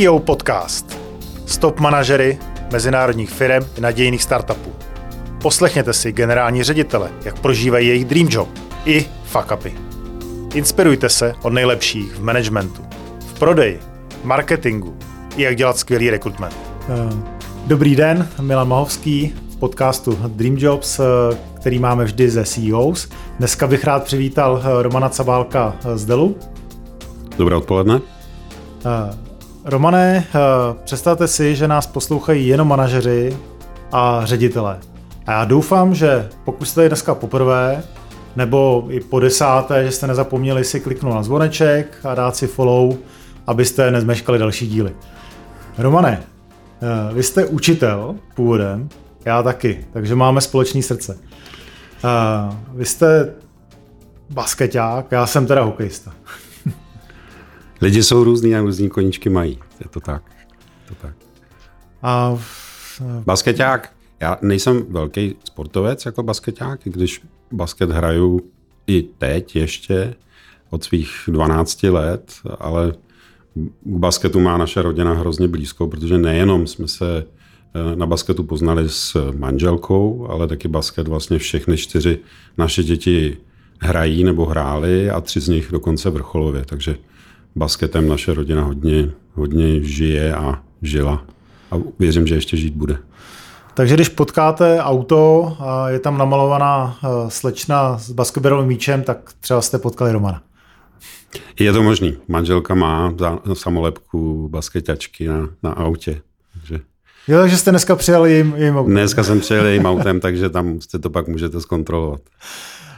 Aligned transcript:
CEO 0.00 0.18
Podcast. 0.18 0.98
Stop 1.46 1.80
manažery 1.80 2.38
mezinárodních 2.72 3.30
firm 3.30 3.66
i 3.78 3.80
nadějných 3.80 4.22
startupů. 4.22 4.72
Poslechněte 5.42 5.92
si 5.92 6.12
generální 6.12 6.62
ředitele, 6.62 7.10
jak 7.24 7.38
prožívají 7.38 7.88
jejich 7.88 8.04
dream 8.04 8.28
job 8.30 8.48
i 8.84 9.06
fuck 9.24 9.52
upy. 9.54 9.74
Inspirujte 10.54 11.08
se 11.08 11.34
od 11.42 11.50
nejlepších 11.50 12.14
v 12.14 12.22
managementu, 12.22 12.82
v 13.26 13.38
prodeji, 13.38 13.80
marketingu 14.24 14.96
i 15.36 15.42
jak 15.42 15.56
dělat 15.56 15.78
skvělý 15.78 16.10
rekrutment. 16.10 16.56
Eh, 16.88 17.16
dobrý 17.66 17.96
den, 17.96 18.28
Milan 18.40 18.68
Mahovský 18.68 19.34
v 19.50 19.56
podcastu 19.56 20.18
Dream 20.26 20.56
Jobs, 20.58 21.00
eh, 21.00 21.04
který 21.54 21.78
máme 21.78 22.04
vždy 22.04 22.30
ze 22.30 22.44
CEOs. 22.44 23.08
Dneska 23.38 23.66
bych 23.66 23.84
rád 23.84 24.04
přivítal 24.04 24.62
eh, 24.64 24.82
Romana 24.82 25.08
Cabálka 25.08 25.76
z 25.94 26.04
Delu. 26.04 26.36
Dobré 27.36 27.56
odpoledne. 27.56 28.00
Romane, 29.64 30.24
představte 30.84 31.28
si, 31.28 31.56
že 31.56 31.68
nás 31.68 31.86
poslouchají 31.86 32.48
jenom 32.48 32.68
manažeři 32.68 33.36
a 33.92 34.20
ředitelé. 34.24 34.78
A 35.26 35.32
já 35.32 35.44
doufám, 35.44 35.94
že 35.94 36.28
pokud 36.44 36.64
jste 36.64 36.88
dneska 36.88 37.14
poprvé, 37.14 37.82
nebo 38.36 38.86
i 38.88 39.00
po 39.00 39.20
desáté, 39.20 39.84
že 39.84 39.90
jste 39.90 40.06
nezapomněli 40.06 40.64
si 40.64 40.80
kliknout 40.80 41.14
na 41.14 41.22
zvoneček 41.22 41.98
a 42.04 42.14
dát 42.14 42.36
si 42.36 42.46
follow, 42.46 42.96
abyste 43.46 43.90
nezmeškali 43.90 44.38
další 44.38 44.68
díly. 44.68 44.92
Romane, 45.78 46.22
eh, 46.22 47.14
vy 47.14 47.22
jste 47.22 47.46
učitel 47.46 48.14
původem, 48.34 48.88
já 49.24 49.42
taky, 49.42 49.86
takže 49.92 50.14
máme 50.14 50.40
společný 50.40 50.82
srdce. 50.82 51.18
Eh, 52.04 52.56
vy 52.74 52.84
jste 52.84 53.34
basketák, 54.30 55.06
já 55.10 55.26
jsem 55.26 55.46
teda 55.46 55.62
hokejista. 55.62 56.12
Lidi 57.80 58.02
jsou 58.02 58.24
různý 58.24 58.54
a 58.54 58.60
různý 58.60 58.88
koníčky 58.88 59.28
mají. 59.28 59.58
Je 59.80 59.88
to 59.90 60.00
tak. 60.00 60.22
Je 60.82 60.88
to 60.88 60.94
tak. 61.02 61.14
A... 62.02 62.38
Basketák 63.26 63.92
já 64.20 64.38
nejsem 64.42 64.84
velký 64.88 65.36
sportovec 65.44 66.06
jako 66.06 66.22
basketák, 66.22 66.80
když 66.84 67.22
basket 67.52 67.90
hraju 67.90 68.40
i 68.86 69.02
teď 69.02 69.56
ještě 69.56 70.14
od 70.70 70.84
svých 70.84 71.10
12 71.28 71.82
let, 71.82 72.32
ale 72.58 72.92
k 73.84 73.98
basketu 73.98 74.40
má 74.40 74.58
naše 74.58 74.82
rodina 74.82 75.12
hrozně 75.12 75.48
blízko, 75.48 75.86
protože 75.86 76.18
nejenom 76.18 76.66
jsme 76.66 76.88
se 76.88 77.26
eh, 77.74 77.96
na 77.96 78.06
basketu 78.06 78.44
poznali 78.44 78.88
s 78.88 79.32
manželkou, 79.36 80.26
ale 80.30 80.48
taky 80.48 80.68
basket 80.68 81.08
vlastně 81.08 81.38
všechny 81.38 81.76
čtyři 81.76 82.18
naše 82.58 82.82
děti 82.82 83.36
hrají 83.80 84.24
nebo 84.24 84.46
hrály 84.46 85.10
a 85.10 85.20
tři 85.20 85.40
z 85.40 85.48
nich 85.48 85.68
dokonce 85.72 86.10
vrcholově, 86.10 86.64
takže 86.64 86.96
basketem 87.56 88.08
naše 88.08 88.34
rodina 88.34 88.62
hodně, 88.62 89.10
hodně 89.34 89.82
žije 89.82 90.34
a 90.34 90.62
žila 90.82 91.24
a 91.70 91.76
věřím, 91.98 92.26
že 92.26 92.34
ještě 92.34 92.56
žít 92.56 92.74
bude. 92.74 92.98
Takže 93.74 93.94
když 93.94 94.08
potkáte 94.08 94.80
auto 94.80 95.56
a 95.60 95.88
je 95.88 95.98
tam 95.98 96.18
namalovaná 96.18 96.98
eh, 97.04 97.30
slečna 97.30 97.98
s 97.98 98.10
basketbalovým 98.10 98.68
míčem, 98.68 99.02
tak 99.02 99.32
třeba 99.40 99.62
jste 99.62 99.78
potkali 99.78 100.12
Romana. 100.12 100.42
Je 101.60 101.72
to 101.72 101.82
možný. 101.82 102.16
Manželka 102.28 102.74
má 102.74 103.14
samolepku 103.52 104.48
basketačky 104.48 105.28
na, 105.28 105.48
na 105.62 105.70
autě. 105.70 106.20
Takže... 106.52 106.80
Jo, 107.28 107.38
takže 107.40 107.56
jste 107.56 107.70
dneska 107.70 107.96
přijeli 107.96 108.32
jim, 108.32 108.54
jim 108.56 108.76
autem. 108.76 108.92
Dneska 108.92 109.24
jsem 109.24 109.40
přijel 109.40 109.66
jejím 109.66 109.86
autem, 109.86 110.20
takže 110.20 110.50
tam 110.50 110.80
jste 110.80 110.98
to 110.98 111.10
pak 111.10 111.28
můžete 111.28 111.60
zkontrolovat. 111.60 112.20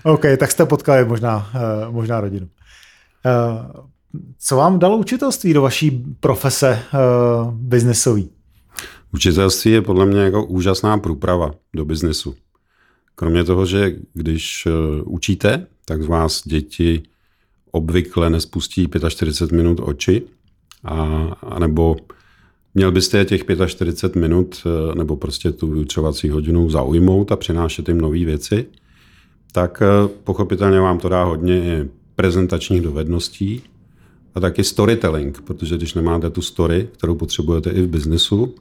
OK, 0.02 0.22
tak 0.36 0.50
jste 0.50 0.66
potkali 0.66 1.04
možná, 1.04 1.50
eh, 1.54 1.90
možná 1.90 2.20
rodinu. 2.20 2.48
Eh, 4.14 4.18
co 4.38 4.56
vám 4.56 4.78
dalo 4.78 4.96
učitelství 4.96 5.52
do 5.52 5.62
vaší 5.62 6.04
profese 6.20 6.82
biznesové? 7.52 8.22
Učitelství 9.12 9.70
je 9.70 9.82
podle 9.82 10.06
mě 10.06 10.20
jako 10.20 10.44
úžasná 10.44 10.98
průprava 10.98 11.50
do 11.74 11.84
biznesu. 11.84 12.34
Kromě 13.14 13.44
toho, 13.44 13.66
že 13.66 13.96
když 14.14 14.66
eh, 14.66 15.02
učíte, 15.02 15.66
tak 15.84 16.02
z 16.02 16.06
vás 16.06 16.42
děti 16.44 17.02
obvykle 17.70 18.30
nespustí 18.30 18.88
45 19.08 19.56
minut 19.56 19.80
oči, 19.82 20.22
a, 20.84 21.04
a 21.42 21.58
nebo 21.58 21.96
měl 22.74 22.92
byste 22.92 23.18
je 23.18 23.24
těch 23.24 23.44
45 23.66 24.20
minut 24.20 24.62
eh, 24.66 24.94
nebo 24.94 25.16
prostě 25.16 25.52
tu 25.52 25.66
vyučovací 25.66 26.28
hodinu 26.28 26.70
zaujmout 26.70 27.32
a 27.32 27.36
přinášet 27.36 27.88
jim 27.88 28.00
nové 28.00 28.24
věci, 28.24 28.66
tak 29.52 29.82
eh, 29.82 30.08
pochopitelně 30.24 30.80
vám 30.80 30.98
to 30.98 31.08
dá 31.08 31.24
hodně 31.24 31.88
prezentačních 32.16 32.80
dovedností 32.80 33.62
a 34.34 34.40
taky 34.40 34.64
storytelling, 34.64 35.40
protože 35.40 35.76
když 35.76 35.94
nemáte 35.94 36.30
tu 36.30 36.42
story, 36.42 36.88
kterou 36.92 37.14
potřebujete 37.14 37.70
i 37.70 37.82
v 37.82 37.88
biznesu, 37.88 38.54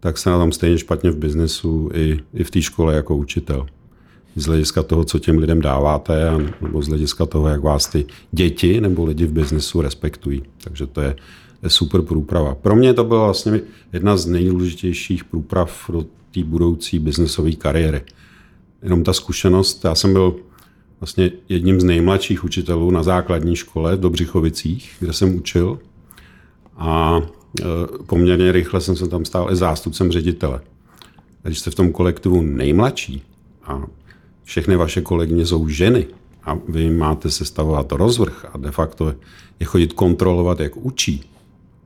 tak 0.00 0.18
se 0.18 0.30
na 0.30 0.38
tom 0.38 0.52
stejně 0.52 0.78
špatně 0.78 1.10
v 1.10 1.16
biznesu 1.16 1.90
i, 1.94 2.18
i 2.34 2.44
v 2.44 2.50
té 2.50 2.62
škole 2.62 2.94
jako 2.94 3.16
učitel. 3.16 3.66
Z 4.36 4.46
hlediska 4.46 4.82
toho, 4.82 5.04
co 5.04 5.18
těm 5.18 5.38
lidem 5.38 5.60
dáváte, 5.60 6.28
a, 6.28 6.38
nebo 6.60 6.82
z 6.82 6.88
hlediska 6.88 7.26
toho, 7.26 7.48
jak 7.48 7.62
vás 7.62 7.86
ty 7.86 8.06
děti 8.32 8.80
nebo 8.80 9.04
lidi 9.04 9.26
v 9.26 9.32
biznesu 9.32 9.80
respektují. 9.80 10.42
Takže 10.64 10.86
to 10.86 11.00
je, 11.00 11.16
je 11.62 11.70
super 11.70 12.02
průprava. 12.02 12.54
Pro 12.54 12.76
mě 12.76 12.94
to 12.94 13.04
byla 13.04 13.24
vlastně 13.24 13.60
jedna 13.92 14.16
z 14.16 14.26
nejdůležitějších 14.26 15.24
průprav 15.24 15.90
do 15.92 16.04
té 16.34 16.44
budoucí 16.44 16.98
biznesové 16.98 17.52
kariéry. 17.52 18.02
Jenom 18.82 19.04
ta 19.04 19.12
zkušenost, 19.12 19.84
já 19.84 19.94
jsem 19.94 20.12
byl 20.12 20.36
vlastně 21.02 21.30
jedním 21.48 21.80
z 21.80 21.84
nejmladších 21.84 22.44
učitelů 22.44 22.90
na 22.90 23.02
základní 23.02 23.56
škole 23.56 23.96
v 23.96 24.00
Dobřichovicích, 24.00 24.96
kde 25.00 25.12
jsem 25.12 25.36
učil. 25.36 25.78
A 26.76 27.20
Eh, 27.60 27.64
poměrně 28.06 28.52
rychle 28.52 28.80
jsem 28.80 28.96
se 28.96 29.08
tam 29.08 29.24
stál 29.24 29.52
i 29.52 29.56
zástupcem 29.56 30.12
ředitele. 30.12 30.60
Když 31.42 31.58
jste 31.58 31.70
v 31.70 31.74
tom 31.74 31.92
kolektivu 31.92 32.42
nejmladší 32.42 33.22
a 33.64 33.82
všechny 34.44 34.76
vaše 34.76 35.00
kolegyně 35.00 35.46
jsou 35.46 35.68
ženy 35.68 36.06
a 36.44 36.58
vy 36.68 36.90
máte 36.90 37.30
sestavovat 37.30 37.92
rozvrh 37.92 38.46
a 38.52 38.58
de 38.58 38.70
facto 38.70 39.14
je 39.60 39.66
chodit 39.66 39.92
kontrolovat, 39.92 40.60
jak 40.60 40.76
učí, 40.76 41.24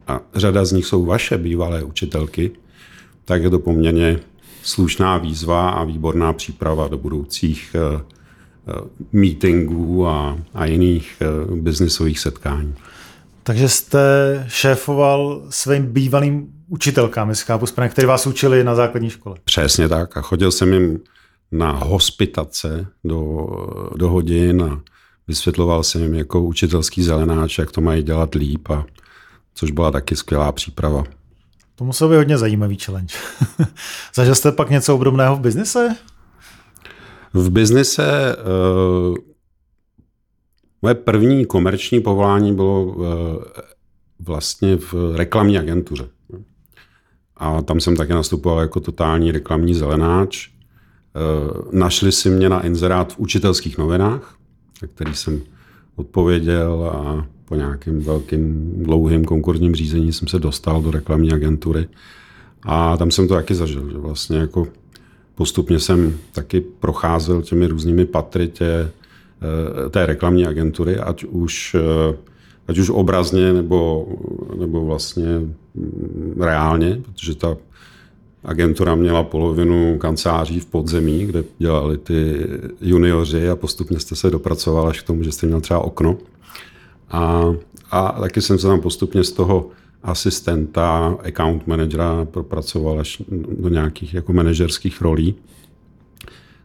a 0.07 0.21
řada 0.35 0.65
z 0.65 0.73
nich 0.73 0.87
jsou 0.87 1.05
vaše 1.05 1.39
bývalé 1.39 1.85
učitelky, 1.85 2.51
tak 3.25 3.43
je 3.43 3.51
to 3.51 3.59
poměrně 3.59 4.21
slušná 4.63 5.19
výzva 5.19 5.71
a 5.71 5.85
výborná 5.85 6.33
příprava 6.33 6.89
do 6.89 6.99
budoucích 6.99 7.77
eh, 7.79 8.03
meetingů 9.13 10.07
a, 10.07 10.39
a 10.55 10.65
jiných 10.65 11.23
biznisových 11.55 12.19
setkání. 12.19 12.75
Takže 13.43 13.69
jste 13.69 14.45
šéfoval 14.49 15.43
svým 15.51 15.87
bývalým 15.87 16.47
učitelkám, 16.69 17.29
jestli 17.29 17.47
chápu 17.47 17.67
správně, 17.67 17.91
který 17.91 18.07
vás 18.07 18.27
učili 18.27 18.65
na 18.65 18.75
základní 18.75 19.11
škole. 19.11 19.37
Přesně 19.45 19.89
tak. 19.89 20.17
A 20.17 20.21
chodil 20.21 20.53
jsem 20.53 20.73
jim 20.73 21.01
na 21.53 21.71
hospitace 21.71 22.87
do, 23.05 23.47
do 23.97 24.09
hodin 24.09 24.63
a 24.63 24.81
vysvětloval 25.29 25.83
jsem 25.83 26.03
jim 26.03 26.15
jako 26.15 26.41
učitelský 26.41 27.03
zelenáč, 27.03 27.59
jak 27.59 27.73
to 27.73 27.81
mají 27.81 28.03
dělat 28.03 28.35
líp, 28.35 28.71
a, 28.71 28.85
což 29.55 29.71
byla 29.71 29.91
taky 29.91 30.17
skvělá 30.17 30.53
příprava. 30.53 31.05
To 31.75 31.85
musel 31.85 32.09
být 32.09 32.17
hodně 32.17 32.39
zajímavý 32.39 32.79
challenge. 32.79 33.15
Zažil 34.15 34.35
jste 34.35 34.53
pak 34.53 34.71
něco 34.71 34.95
obdobného 34.95 35.37
v 35.37 35.41
biznise? 35.41 35.97
V 37.35 37.51
biznise 37.51 38.37
uh, 38.37 39.17
Moje 40.83 40.95
první 40.95 41.47
komerční 41.47 42.01
povolání 42.01 42.55
bylo 42.55 42.97
eh, 42.99 43.63
vlastně 44.21 44.77
v 44.77 44.95
reklamní 45.17 45.59
agentuře. 45.59 46.09
A 47.37 47.63
tam 47.63 47.81
jsem 47.81 47.97
také 47.97 48.15
nastupoval 48.15 48.61
jako 48.61 48.81
totální 48.81 49.33
reklamní 49.33 49.75
zelenáč. 49.75 50.49
Eh, 50.49 51.79
našli 51.79 52.13
si 52.13 52.31
mě 52.31 52.49
na 52.49 52.67
inzerát 52.67 53.13
v 53.13 53.19
učitelských 53.19 53.79
novinách, 53.79 54.37
na 54.83 54.89
který 54.89 55.15
jsem 55.15 55.41
odpověděl 55.97 56.91
a 56.95 57.27
po 57.45 57.55
nějakým 57.55 58.03
velkým 58.03 58.73
dlouhým 58.83 59.25
konkurzním 59.25 59.75
řízení 59.75 60.13
jsem 60.13 60.29
se 60.29 60.39
dostal 60.39 60.83
do 60.83 60.91
reklamní 60.91 61.33
agentury. 61.33 61.89
A 62.63 62.97
tam 62.97 63.11
jsem 63.11 63.29
to 63.29 63.35
taky 63.35 63.55
zažil, 63.55 63.91
že 63.91 63.99
vlastně 63.99 64.39
jako 64.39 64.69
postupně 65.37 65.79
jsem 65.79 66.19
taky 66.33 66.61
procházel 66.61 67.43
těmi 67.43 67.67
různými 67.67 68.07
patry 68.07 68.49
tě, 68.49 68.91
Eh, 69.43 69.91
té 69.91 70.07
reklamní 70.07 70.47
agentury, 70.47 70.99
ať 70.99 71.25
už, 71.25 71.77
eh, 71.79 72.17
ať 72.69 72.79
už 72.79 72.91
obrazně 72.91 73.53
nebo, 73.53 74.09
nebo 74.59 74.85
vlastně 74.85 75.39
mm, 75.39 76.35
reálně, 76.41 77.03
protože 77.03 77.35
ta 77.35 77.57
agentura 78.45 78.95
měla 78.95 79.23
polovinu 79.23 79.99
kanceláří 79.99 80.61
v 80.61 80.67
podzemí, 80.67 81.27
kde 81.27 81.45
dělali 81.59 81.99
ty 81.99 82.47
junioři 82.81 83.49
a 83.49 83.57
postupně 83.57 84.01
jste 84.01 84.17
se 84.17 84.31
dopracoval 84.31 84.89
až 84.89 85.01
k 85.01 85.07
tomu, 85.07 85.23
že 85.23 85.33
jste 85.33 85.47
měl 85.47 85.61
třeba 85.61 85.81
okno. 85.81 86.19
A, 87.11 87.55
a 87.91 88.21
taky 88.21 88.41
jsem 88.41 88.59
se 88.59 88.67
tam 88.67 88.81
postupně 88.81 89.25
z 89.25 89.33
toho 89.33 89.69
asistenta, 90.03 91.17
account 91.29 91.67
managera 91.67 92.25
propracoval 92.25 93.01
až 93.01 93.23
do 93.59 93.69
nějakých 93.69 94.15
jako 94.15 94.33
manažerských 94.33 95.01
rolí. 95.01 95.35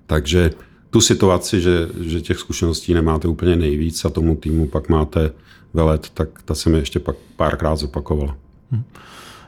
Takže 0.07 0.51
tu 0.89 1.01
situaci, 1.01 1.61
že, 1.61 1.87
že 2.01 2.21
těch 2.21 2.37
zkušeností 2.37 2.93
nemáte 2.93 3.27
úplně 3.27 3.55
nejvíc 3.55 4.05
a 4.05 4.09
tomu 4.09 4.35
týmu 4.35 4.67
pak 4.67 4.89
máte 4.89 5.31
velet, 5.73 6.09
tak 6.09 6.29
ta 6.45 6.55
se 6.55 6.69
mi 6.69 6.77
ještě 6.77 6.99
pak 6.99 7.15
párkrát 7.35 7.75
zopakovala. 7.75 8.35
Hm. 8.71 8.83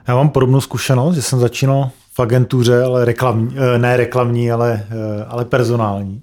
Já 0.08 0.16
mám 0.16 0.30
podobnou 0.30 0.62
zkušenost, 0.62 1.16
že 1.16 1.22
jsem 1.22 1.40
začínal 1.40 1.90
v 2.14 2.20
agentuře, 2.20 2.84
ale 2.84 3.06
reklamní, 3.06 3.56
eh, 3.58 3.80
ne 3.80 3.98
reklamní, 3.98 4.52
ale, 4.52 4.88
eh, 4.90 5.26
ale 5.26 5.46
personální. 5.46 6.22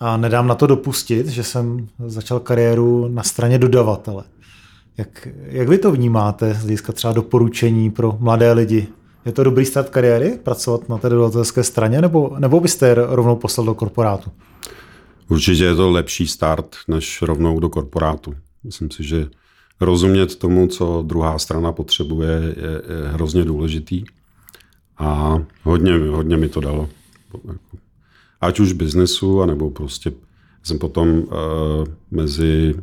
A 0.00 0.16
nedám 0.16 0.46
na 0.46 0.54
to 0.54 0.66
dopustit, 0.66 1.26
že 1.26 1.44
jsem 1.44 1.88
začal 2.06 2.40
kariéru 2.40 3.08
na 3.08 3.22
straně 3.22 3.58
dodavatele. 3.58 4.24
Jak, 4.98 5.28
jak 5.46 5.68
vy 5.68 5.78
to 5.78 5.92
vnímáte 5.92 6.54
z 6.54 6.58
hlediska 6.58 6.92
třeba 6.92 7.12
doporučení 7.12 7.90
pro 7.90 8.16
mladé 8.20 8.52
lidi? 8.52 8.86
Je 9.26 9.32
to 9.32 9.44
dobrý 9.44 9.64
start 9.64 9.88
kariéry, 9.88 10.38
pracovat 10.42 10.88
na 10.88 10.98
té 10.98 11.08
dodavatelské 11.08 11.62
straně, 11.64 12.00
nebo, 12.00 12.36
nebo 12.38 12.60
byste 12.60 12.88
je 12.88 12.94
rovnou 12.94 13.36
poslal 13.36 13.66
do 13.66 13.74
korporátu? 13.74 14.30
Určitě 15.28 15.64
je 15.64 15.74
to 15.74 15.90
lepší 15.90 16.26
start, 16.26 16.76
než 16.88 17.22
rovnou 17.22 17.60
do 17.60 17.68
korporátu. 17.68 18.34
Myslím 18.64 18.90
si, 18.90 19.04
že 19.04 19.28
rozumět 19.80 20.36
tomu, 20.36 20.66
co 20.66 21.02
druhá 21.06 21.38
strana 21.38 21.72
potřebuje, 21.72 22.30
je, 22.30 22.82
je 22.96 23.08
hrozně 23.08 23.44
důležitý. 23.44 24.04
A 24.98 25.38
hodně, 25.62 25.92
hodně 25.92 26.36
mi 26.36 26.48
to 26.48 26.60
dalo. 26.60 26.88
Ať 28.40 28.60
už 28.60 28.72
biznesu, 28.72 29.42
anebo 29.42 29.70
prostě 29.70 30.12
jsem 30.62 30.78
potom 30.78 31.08
uh, 31.08 31.24
mezi 32.10 32.74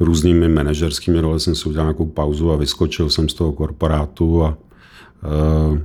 různými 0.00 0.48
manažerskými 0.48 1.20
role 1.20 1.40
jsem 1.40 1.54
si 1.54 1.68
udělal 1.68 1.86
nějakou 1.86 2.06
pauzu 2.06 2.52
a 2.52 2.56
vyskočil 2.56 3.10
jsem 3.10 3.28
z 3.28 3.34
toho 3.34 3.52
korporátu 3.52 4.44
a 4.44 4.58
uh, 5.68 5.78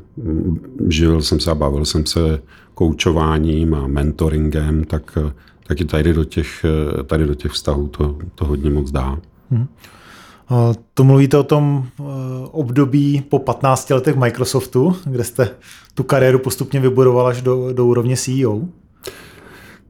živil 0.90 1.22
jsem 1.22 1.40
se 1.40 1.52
a 1.52 1.56
bavil 1.56 1.86
jsem 1.86 2.06
se 2.06 2.42
koučováním 2.74 3.74
a 3.74 3.88
mentoringem, 3.88 4.84
tak, 4.84 5.18
tak 5.68 5.82
i 5.82 5.86
tady 5.86 6.14
do 6.14 6.24
těch, 6.24 6.66
tady 7.06 7.28
do 7.28 7.36
těch 7.36 7.52
vztahů 7.52 7.88
to, 7.88 8.18
to 8.36 8.46
hodně 8.46 8.70
moc 8.70 8.92
dá. 8.92 9.20
Hmm. 9.52 9.68
To 10.94 11.04
mluvíte 11.04 11.38
o 11.38 11.44
tom 11.44 11.86
eh, 12.00 12.04
období 12.52 13.24
po 13.30 13.40
15 13.40 13.90
letech 13.90 14.16
Microsoftu, 14.16 14.96
kde 15.06 15.24
jste 15.24 15.50
tu 15.94 16.04
kariéru 16.04 16.40
postupně 16.40 16.80
vybudoval 16.80 17.28
až 17.28 17.42
do, 17.42 17.74
do 17.74 17.86
úrovně 17.86 18.18
CEO? 18.18 18.62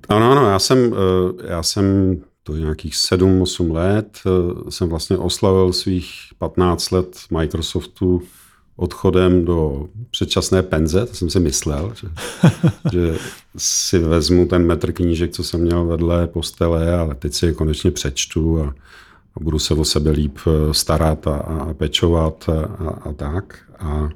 Ano, 0.09 0.31
ano, 0.31 0.49
já 0.49 0.59
jsem, 0.59 0.93
eh, 0.93 1.49
já 1.49 1.63
jsem 1.63 2.17
to 2.43 2.55
nějakých 2.55 2.93
7-8 2.93 3.71
let 3.71 4.19
eh, 4.25 4.71
jsem 4.71 4.89
vlastně 4.89 5.17
oslavil 5.17 5.73
svých 5.73 6.11
15 6.37 6.91
let 6.91 7.17
Microsoftu 7.31 8.21
odchodem 8.79 9.45
do 9.45 9.87
předčasné 10.11 10.63
penze, 10.63 11.05
to 11.05 11.15
jsem 11.15 11.29
si 11.29 11.39
myslel, 11.39 11.93
že, 12.01 12.07
že 12.91 13.17
si 13.57 13.99
vezmu 13.99 14.45
ten 14.45 14.65
metr 14.65 14.91
knížek, 14.91 15.31
co 15.31 15.43
jsem 15.43 15.61
měl 15.61 15.85
vedle 15.85 16.27
postele, 16.27 16.95
ale 16.95 17.15
teď 17.15 17.33
si 17.33 17.45
je 17.45 17.53
konečně 17.53 17.91
přečtu 17.91 18.61
a, 18.61 18.75
a 19.35 19.39
budu 19.39 19.59
se 19.59 19.73
o 19.73 19.85
sebe 19.85 20.11
líp 20.11 20.37
eh, 20.47 20.73
starat 20.73 21.27
a, 21.27 21.35
a 21.35 21.73
pečovat 21.73 22.49
a, 22.49 22.61
a, 22.85 22.89
a 22.89 23.13
tak. 23.13 23.59
A, 23.79 24.09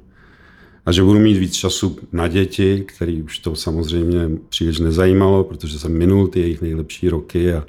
a 0.86 0.92
že 0.92 1.02
budu 1.02 1.18
mít 1.18 1.38
víc 1.38 1.54
času 1.54 1.98
na 2.12 2.28
děti, 2.28 2.84
který 2.88 3.22
už 3.22 3.38
to 3.38 3.56
samozřejmě 3.56 4.30
příliš 4.48 4.78
nezajímalo, 4.78 5.44
protože 5.44 5.78
jsem 5.78 5.98
minul 5.98 6.28
ty 6.28 6.40
jejich 6.40 6.62
nejlepší 6.62 7.08
roky 7.08 7.52
a, 7.52 7.64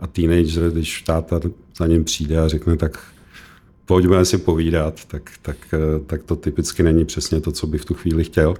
a 0.00 0.06
teenager, 0.06 0.70
když 0.70 1.02
táta 1.02 1.40
za 1.76 1.86
ním 1.86 2.04
přijde 2.04 2.38
a 2.38 2.48
řekne, 2.48 2.76
tak 2.76 2.98
pojďme 3.90 4.24
si 4.24 4.38
povídat, 4.38 5.04
tak, 5.04 5.30
tak, 5.42 5.56
eh, 5.72 6.00
tak 6.06 6.22
to 6.22 6.36
typicky 6.36 6.82
není 6.82 7.04
přesně 7.04 7.40
to, 7.40 7.52
co 7.52 7.66
by 7.66 7.78
v 7.78 7.84
tu 7.84 7.94
chvíli 7.94 8.24
chtěl. 8.24 8.54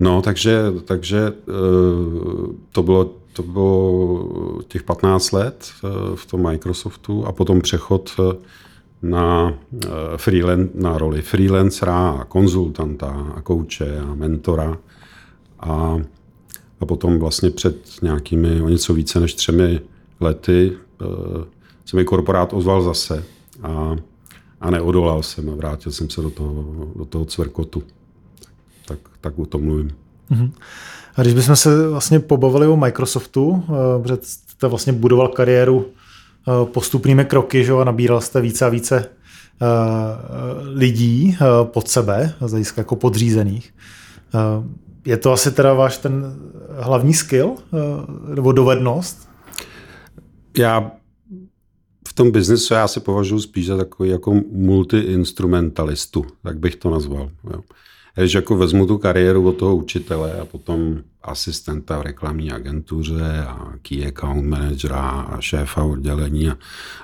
No, 0.00 0.22
takže, 0.22 0.62
takže 0.84 1.32
eh, 1.32 1.52
to 2.72 2.82
bylo, 2.82 3.14
to 3.32 3.42
bylo 3.42 4.62
těch 4.68 4.82
15 4.82 5.32
let 5.32 5.70
eh, 5.70 5.88
v 6.14 6.26
tom 6.26 6.42
Microsoftu 6.42 7.26
a 7.26 7.32
potom 7.32 7.60
přechod 7.60 8.10
na, 9.02 9.54
freelan, 10.16 10.68
na 10.74 10.98
roli 10.98 11.22
freelancera 11.22 12.10
a 12.10 12.24
konzultanta 12.24 13.32
a 13.34 13.40
kouče 13.40 13.98
a 13.98 14.14
mentora. 14.14 14.78
A, 15.60 15.96
a 16.80 16.86
potom 16.86 17.18
vlastně 17.18 17.50
před 17.50 17.76
nějakými 18.02 18.62
o 18.62 18.68
něco 18.68 18.94
více 18.94 19.20
než 19.20 19.34
třemi 19.34 19.80
lety 20.20 20.72
se 21.84 21.96
mi 21.96 22.04
korporát 22.04 22.52
ozval 22.52 22.82
zase 22.82 23.24
a 23.62 23.96
a 24.60 24.70
neodolal 24.70 25.22
jsem 25.22 25.50
a 25.50 25.54
vrátil 25.54 25.92
jsem 25.92 26.10
se 26.10 26.22
do 26.22 26.30
toho, 26.30 26.64
do 26.96 27.04
toho 27.04 27.24
cvrkotu. 27.24 27.82
Tak, 28.86 28.98
tak, 29.20 29.38
o 29.38 29.46
tom 29.46 29.64
mluvím. 29.64 29.90
Uh-huh. 30.30 30.50
A 31.16 31.22
když 31.22 31.34
bychom 31.34 31.56
se 31.56 31.88
vlastně 31.88 32.20
pobavili 32.20 32.66
o 32.66 32.76
Microsoftu, 32.76 33.64
eh, 33.64 34.02
protože 34.02 34.18
jste 34.22 34.68
vlastně 34.68 34.92
budoval 34.92 35.28
kariéru 35.28 35.86
eh, 35.86 36.66
postupnými 36.66 37.24
kroky, 37.24 37.64
že, 37.64 37.72
a 37.72 37.84
nabíral 37.84 38.20
jste 38.20 38.40
více 38.40 38.66
a 38.66 38.68
více 38.68 38.96
eh, 38.98 39.06
lidí 40.62 41.36
pod 41.64 41.88
sebe, 41.88 42.34
z 42.40 42.50
hlediska 42.50 42.80
jako 42.80 42.96
podřízených. 42.96 43.74
Je 45.04 45.16
to 45.16 45.32
asi 45.32 45.52
teda 45.52 45.74
váš 45.74 45.98
ten 45.98 46.36
hlavní 46.78 47.14
skill 47.14 47.54
nebo 48.34 48.52
dovednost? 48.52 49.27
Já 50.58 50.92
tom 52.18 52.30
biznesu 52.30 52.74
já 52.74 52.88
se 52.88 53.00
považuji 53.00 53.40
spíš 53.40 53.66
za 53.66 53.76
takový 53.76 54.10
jako 54.10 54.40
multiinstrumentalistu, 54.52 56.26
tak 56.42 56.58
bych 56.58 56.76
to 56.76 56.90
nazval. 56.90 57.30
Jo. 57.52 57.60
Když 58.14 58.32
jako 58.32 58.56
vezmu 58.56 58.86
tu 58.86 58.98
kariéru 58.98 59.48
od 59.48 59.52
toho 59.56 59.76
učitele 59.76 60.40
a 60.40 60.44
potom 60.44 60.98
asistenta 61.22 61.98
v 61.98 62.02
reklamní 62.02 62.52
agentuře 62.52 63.44
a 63.48 63.72
key 63.82 64.06
account 64.06 64.46
managera 64.46 65.00
a 65.10 65.40
šéfa 65.40 65.84
oddělení 65.84 66.48
a, 66.48 66.58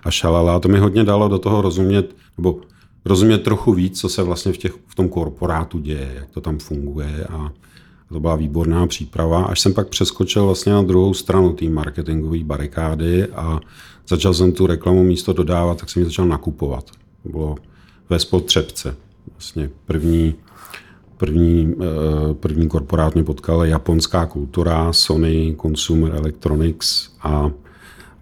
a 0.05 0.11
šalala, 0.11 0.61
to 0.61 0.69
mi 0.69 0.79
hodně 0.79 1.05
dalo 1.05 1.29
do 1.29 1.39
toho 1.39 1.62
rozumět, 1.62 2.17
nebo 2.37 2.61
rozumět 3.05 3.39
trochu 3.39 3.73
víc, 3.73 4.01
co 4.01 4.09
se 4.09 4.23
vlastně 4.23 4.53
v, 4.53 4.59
těch, 4.59 4.73
v 4.87 4.95
tom 4.95 5.09
korporátu 5.09 5.79
děje, 5.79 6.12
jak 6.15 6.31
to 6.31 6.41
tam 6.41 6.59
funguje 6.59 7.25
a, 7.25 7.53
to 8.09 8.21
byla 8.21 8.37
výborná 8.37 8.87
příprava, 8.87 9.45
až 9.45 9.61
jsem 9.61 9.75
pak 9.75 9.89
přeskočil 9.89 10.47
vlastně 10.47 10.73
na 10.73 10.83
druhou 10.83 11.15
stranu 11.15 11.53
té 11.53 11.69
marketingové 11.69 12.45
barikády 12.45 13.27
a 13.27 13.61
začal 14.09 14.35
jsem 14.35 14.53
tu 14.53 14.67
reklamu 14.67 15.05
místo 15.05 15.33
dodávat, 15.33 15.79
tak 15.79 15.91
jsem 15.91 16.01
ji 16.03 16.06
začal 16.06 16.27
nakupovat. 16.27 16.85
To 17.23 17.29
bylo 17.29 17.56
ve 18.11 18.19
spotřebce. 18.19 18.97
Vlastně 19.33 19.71
první, 19.87 20.35
první, 21.17 21.75
eh, 21.81 22.35
první 22.35 22.69
korporát 22.69 23.15
mě 23.15 23.25
potkala 23.25 23.67
japonská 23.67 24.27
kultura, 24.27 24.93
Sony, 24.93 25.56
Consumer 25.63 26.15
Electronics 26.15 27.11
a 27.23 27.51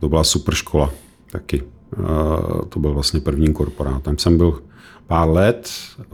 to 0.01 0.09
byla 0.09 0.25
super 0.25 0.55
škola 0.55 0.93
taky. 1.31 1.63
Eh, 1.93 2.67
to 2.69 2.81
byl 2.81 2.95
vlastně 2.95 3.21
první 3.21 3.53
korporát. 3.53 4.03
Tam 4.03 4.19
jsem 4.19 4.39
byl 4.39 4.63
pár 5.07 5.29
let, 5.29 5.71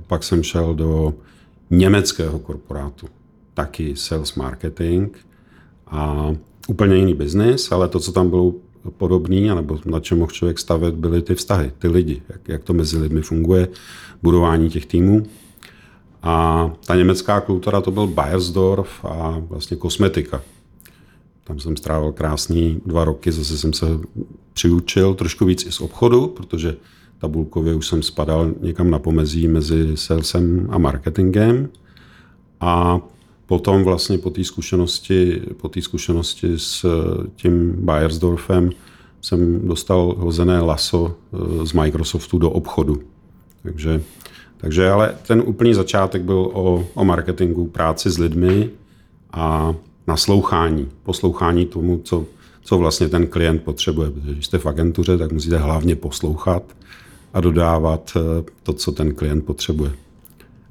pak 0.07 0.25
jsem 0.25 0.43
šel 0.43 0.75
do 0.75 1.15
německého 1.71 2.39
korporátu 2.39 3.07
taky 3.59 3.97
sales 3.97 4.35
marketing 4.35 5.17
a 5.87 6.31
úplně 6.69 6.97
jiný 6.97 7.15
biznis, 7.15 7.73
ale 7.73 7.89
to, 7.89 8.01
co 8.01 8.13
tam 8.13 8.31
bylo 8.31 8.55
podobný, 8.97 9.49
nebo 9.49 9.79
na 9.85 10.01
čem 10.01 10.19
mohl 10.19 10.31
člověk 10.31 10.59
stavět, 10.59 10.95
byly 10.95 11.23
ty 11.23 11.35
vztahy, 11.35 11.73
ty 11.79 11.89
lidi, 11.89 12.23
jak, 12.29 12.49
jak 12.49 12.65
to 12.65 12.73
mezi 12.73 12.99
lidmi 12.99 13.23
funguje, 13.23 13.69
budování 14.23 14.71
těch 14.71 14.87
týmů. 14.87 15.23
A 16.23 16.71
ta 16.87 16.95
německá 16.95 17.41
kultura 17.41 17.81
to 17.81 17.91
byl 17.91 18.07
Bayersdorf 18.07 19.05
a 19.05 19.43
vlastně 19.49 19.77
kosmetika. 19.77 20.43
Tam 21.45 21.59
jsem 21.59 21.77
strávil 21.77 22.13
krásný 22.13 22.81
dva 22.87 23.05
roky, 23.05 23.33
zase 23.33 23.59
jsem 23.59 23.73
se 23.73 23.87
přiučil 24.53 25.15
trošku 25.15 25.45
víc 25.45 25.67
i 25.67 25.73
z 25.73 25.81
obchodu, 25.81 26.27
protože 26.27 26.77
tabulkově 27.19 27.75
už 27.75 27.87
jsem 27.87 28.03
spadal 28.03 28.51
někam 28.61 28.91
na 28.91 28.99
pomezí 28.99 29.49
mezi 29.49 29.97
salesem 29.97 30.69
a 30.71 30.79
marketingem. 30.79 31.69
A 32.61 33.01
potom 33.49 33.85
vlastně 33.85 34.19
po 34.19 34.31
té 34.31 34.45
zkušenosti, 34.45 35.43
po 35.57 35.69
té 35.69 35.83
zkušenosti 35.83 36.53
s 36.57 36.85
eh, 36.85 37.27
tím 37.37 37.75
Bayersdorfem 37.79 38.71
jsem 39.21 39.69
dostal 39.69 40.15
hozené 40.19 40.61
laso 40.61 41.15
eh, 41.15 41.67
z 41.67 41.73
Microsoftu 41.73 42.39
do 42.39 42.51
obchodu. 42.51 43.01
Takže, 43.63 44.03
takže 44.57 44.91
ale 44.91 45.15
ten 45.27 45.43
úplný 45.47 45.75
začátek 45.75 46.23
byl 46.23 46.51
o, 46.53 46.89
o 46.95 47.05
marketingu, 47.05 47.67
práci 47.67 48.11
s 48.11 48.19
lidmi 48.19 48.71
a 49.33 49.75
naslouchání, 50.07 50.89
poslouchání 51.03 51.67
tomu, 51.67 52.01
co, 52.05 52.27
co 52.63 52.79
vlastně 52.79 53.09
ten 53.09 53.27
klient 53.27 53.63
potřebuje. 53.63 54.11
Protože 54.11 54.33
když 54.33 54.47
jste 54.47 54.59
v 54.59 54.67
agentuře, 54.67 55.19
tak 55.19 55.33
musíte 55.33 55.59
hlavně 55.59 55.97
poslouchat 55.97 56.63
a 57.35 57.41
dodávat 57.41 58.13
eh, 58.17 58.45
to, 58.63 58.73
co 58.73 58.93
ten 58.93 59.15
klient 59.15 59.45
potřebuje. 59.45 59.91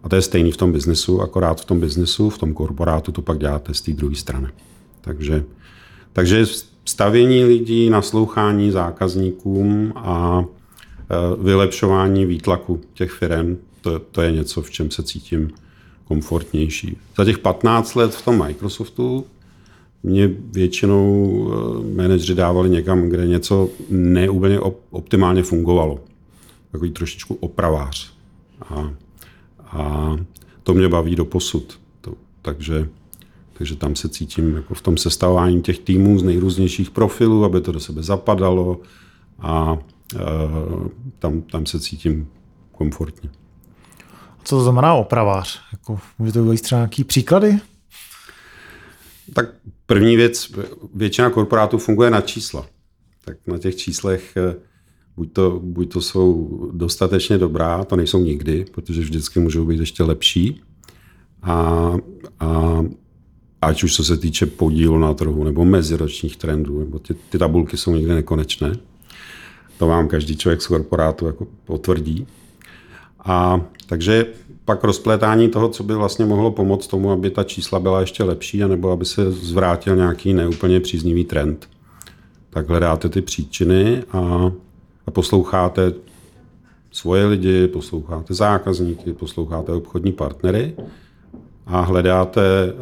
A 0.04 0.10
to 0.10 0.16
je 0.16 0.22
stejný 0.22 0.52
v 0.52 0.58
tom 0.58 0.72
biznesu, 0.72 1.22
akorát 1.22 1.62
v 1.62 1.66
tom 1.66 1.80
biznesu, 1.80 2.30
v 2.30 2.38
tom 2.38 2.54
korporátu 2.54 3.12
to 3.12 3.22
pak 3.22 3.38
děláte 3.38 3.74
z 3.74 3.82
té 3.82 3.94
druhé 3.94 4.16
strany. 4.16 4.48
Takže, 5.02 5.44
takže 6.14 6.46
stavění 6.86 7.44
lidí, 7.44 7.90
naslouchání 7.90 8.72
zákazníkům 8.72 9.94
a 9.96 10.44
e, 10.44 11.44
vylepšování 11.44 12.26
výtlaku 12.26 12.82
těch 12.94 13.12
firm, 13.12 13.58
to, 13.82 14.00
to 14.00 14.22
je 14.22 14.32
něco, 14.32 14.62
v 14.62 14.72
čem 14.72 14.92
se 14.92 15.04
cítím 15.04 15.50
komfortnější. 16.06 16.98
Za 17.18 17.26
těch 17.26 17.38
15 17.38 17.96
let 17.96 18.16
v 18.16 18.26
tom 18.26 18.46
Microsoftu 18.46 19.26
mě 20.04 20.30
většinou 20.52 21.52
e, 21.92 21.96
manažři 21.96 22.36
dávali 22.36 22.70
někam, 22.70 23.10
kde 23.10 23.28
něco 23.28 23.70
neúplně 23.90 24.60
optimálně 24.90 25.44
fungovalo. 25.44 26.00
Takový 26.72 26.92
trošičku 26.92 27.38
opravář 27.40 28.14
A, 28.62 28.94
a 29.72 30.16
to 30.64 30.74
mě 30.74 30.90
baví 30.90 31.16
do 31.16 31.26
posud. 31.26 31.80
To, 32.02 32.14
takže, 32.42 32.90
takže 33.54 33.76
tam 33.76 33.96
se 33.96 34.10
cítím 34.10 34.56
jako 34.56 34.74
v 34.74 34.82
tom 34.82 34.98
sestavování 34.98 35.62
těch 35.62 35.80
týmů 35.80 36.20
z 36.20 36.24
nejrůznějších 36.24 36.92
profilů, 36.92 37.44
aby 37.44 37.62
to 37.62 37.72
do 37.72 37.80
sebe 37.80 38.04
zapadalo 38.04 38.82
a, 39.40 39.50
a 39.50 39.78
tam, 41.20 41.42
tam 41.42 41.66
se 41.66 41.80
cítím 41.80 42.28
komfortně. 42.72 43.30
Co 44.44 44.56
to 44.56 44.64
znamená 44.64 44.94
opravář? 44.94 45.62
Jako, 45.72 46.00
můžete 46.20 46.42
uvést 46.42 46.62
třeba 46.62 46.80
nějaký 46.80 47.04
příklady? 47.04 47.60
Tak 49.34 49.46
první 49.86 50.16
věc, 50.16 50.52
většina 50.94 51.30
korporátů 51.30 51.78
funguje 51.78 52.10
na 52.10 52.22
čísla. 52.22 52.66
Tak 53.26 53.38
na 53.48 53.58
těch 53.58 53.76
číslech 53.76 54.38
eh, 54.38 54.56
buď 55.18 55.34
to, 55.34 55.60
buď 55.64 55.94
to 55.94 56.02
jsou 56.02 56.50
dostatečně 56.74 57.38
dobrá, 57.38 57.84
to 57.84 57.96
nejsou 57.96 58.20
nikdy, 58.24 58.66
protože 58.72 59.02
vždycky 59.02 59.40
můžou 59.40 59.66
být 59.66 59.80
ještě 59.80 60.04
lepší. 60.04 60.62
A, 61.44 61.94
a 62.40 62.84
ať 63.62 63.84
už 63.84 63.96
co 63.96 64.04
se 64.04 64.18
týče 64.18 64.46
podílu 64.46 64.98
na 64.98 65.14
trhu 65.14 65.44
nebo 65.44 65.66
meziročních 65.66 66.38
trendů, 66.38 66.80
nebo 66.80 67.00
ty, 67.00 67.16
ty 67.30 67.38
tabulky 67.38 67.78
jsou 67.78 67.96
někde 67.96 68.14
nekonečné. 68.14 68.74
To 69.78 69.88
vám 69.88 70.08
každý 70.08 70.38
člověk 70.38 70.62
z 70.62 70.68
korporátu 70.68 71.26
jako 71.26 71.48
potvrdí. 71.66 72.28
A 73.26 73.62
takže 73.88 74.26
pak 74.66 74.84
rozplétání 74.84 75.50
toho, 75.50 75.70
co 75.70 75.84
by 75.84 75.96
vlastně 75.96 76.26
mohlo 76.26 76.52
pomoct 76.52 76.88
tomu, 76.88 77.12
aby 77.12 77.30
ta 77.30 77.44
čísla 77.44 77.80
byla 77.80 78.02
ještě 78.02 78.24
lepší, 78.24 78.64
anebo 78.64 78.92
aby 78.92 79.06
se 79.06 79.32
zvrátil 79.32 79.96
nějaký 79.96 80.34
neúplně 80.34 80.80
příznivý 80.80 81.26
trend. 81.26 81.70
Tak 82.50 82.70
hledáte 82.70 83.10
ty 83.10 83.22
příčiny 83.22 84.04
a, 84.12 84.52
a 85.08 85.12
posloucháte 85.12 85.94
svoje 86.92 87.26
lidi, 87.26 87.68
posloucháte 87.68 88.34
zákazníky, 88.34 89.14
posloucháte 89.14 89.72
obchodní 89.72 90.12
partnery 90.12 90.76
a 91.66 91.82
hledáte, 91.82 92.42
eh, 92.42 92.74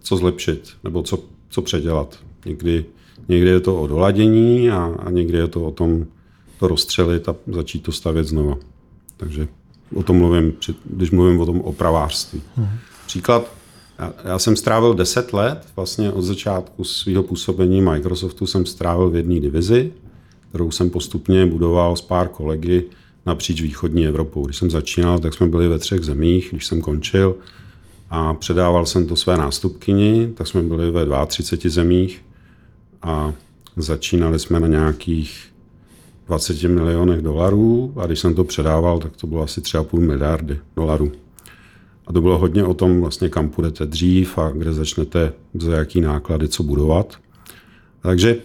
co 0.00 0.16
zlepšit 0.16 0.70
nebo 0.84 1.02
co, 1.02 1.18
co 1.50 1.62
předělat. 1.62 2.18
Někdy, 2.46 2.84
někdy 3.28 3.50
je 3.50 3.60
to 3.60 3.80
o 3.80 3.86
doladění 3.86 4.70
a, 4.70 4.94
a 4.98 5.10
někdy 5.10 5.38
je 5.38 5.48
to 5.48 5.64
o 5.64 5.70
tom 5.70 6.06
to 6.58 6.68
rozstřelit 6.68 7.28
a 7.28 7.36
začít 7.46 7.82
to 7.82 7.92
stavět 7.92 8.24
znova. 8.24 8.56
Takže 9.16 9.48
o 9.94 10.02
tom 10.02 10.16
mluvím, 10.16 10.52
když 10.84 11.10
mluvím 11.10 11.40
o 11.40 11.46
tom 11.46 11.60
opravářství. 11.60 12.42
Hmm. 12.56 12.68
Příklad, 13.06 13.52
já, 13.98 14.12
já 14.24 14.38
jsem 14.38 14.56
strávil 14.56 14.94
10 14.94 15.32
let, 15.32 15.66
vlastně 15.76 16.12
od 16.12 16.22
začátku 16.22 16.84
svého 16.84 17.22
působení 17.22 17.80
Microsoftu 17.80 18.46
jsem 18.46 18.66
strávil 18.66 19.10
v 19.10 19.16
jedné 19.16 19.40
divizi, 19.40 19.92
kterou 20.52 20.70
jsem 20.70 20.90
postupně 20.90 21.46
budoval 21.46 21.96
s 21.96 22.00
pár 22.00 22.28
kolegy 22.28 22.84
napříč 23.26 23.62
východní 23.62 24.06
Evropou. 24.06 24.44
Když 24.44 24.56
jsem 24.56 24.70
začínal, 24.70 25.18
tak 25.18 25.34
jsme 25.34 25.46
byli 25.46 25.68
ve 25.68 25.78
třech 25.78 26.00
zemích, 26.00 26.48
když 26.50 26.66
jsem 26.66 26.80
končil 26.80 27.34
a 28.10 28.34
předával 28.34 28.86
jsem 28.86 29.06
to 29.06 29.16
své 29.16 29.36
nástupkyni, 29.36 30.32
tak 30.34 30.46
jsme 30.46 30.62
byli 30.62 30.90
ve 30.90 31.26
32 31.26 31.70
zemích 31.70 32.22
a 33.02 33.32
začínali 33.76 34.38
jsme 34.38 34.60
na 34.60 34.68
nějakých 34.68 35.44
20 36.26 36.62
milionech 36.62 37.20
dolarů 37.20 37.92
a 37.96 38.06
když 38.06 38.18
jsem 38.18 38.34
to 38.34 38.44
předával, 38.44 38.98
tak 38.98 39.16
to 39.16 39.26
bylo 39.26 39.42
asi 39.42 39.60
3,5 39.60 40.00
miliardy 40.00 40.58
dolarů. 40.76 41.12
A 42.06 42.12
to 42.12 42.20
bylo 42.20 42.38
hodně 42.38 42.64
o 42.64 42.74
tom, 42.74 43.00
vlastně, 43.00 43.28
kam 43.28 43.48
půjdete 43.48 43.86
dřív 43.86 44.38
a 44.38 44.50
kde 44.50 44.72
začnete, 44.72 45.32
za 45.54 45.76
jaký 45.76 46.00
náklady, 46.00 46.48
co 46.48 46.62
budovat. 46.62 47.18
Takže 48.02 48.36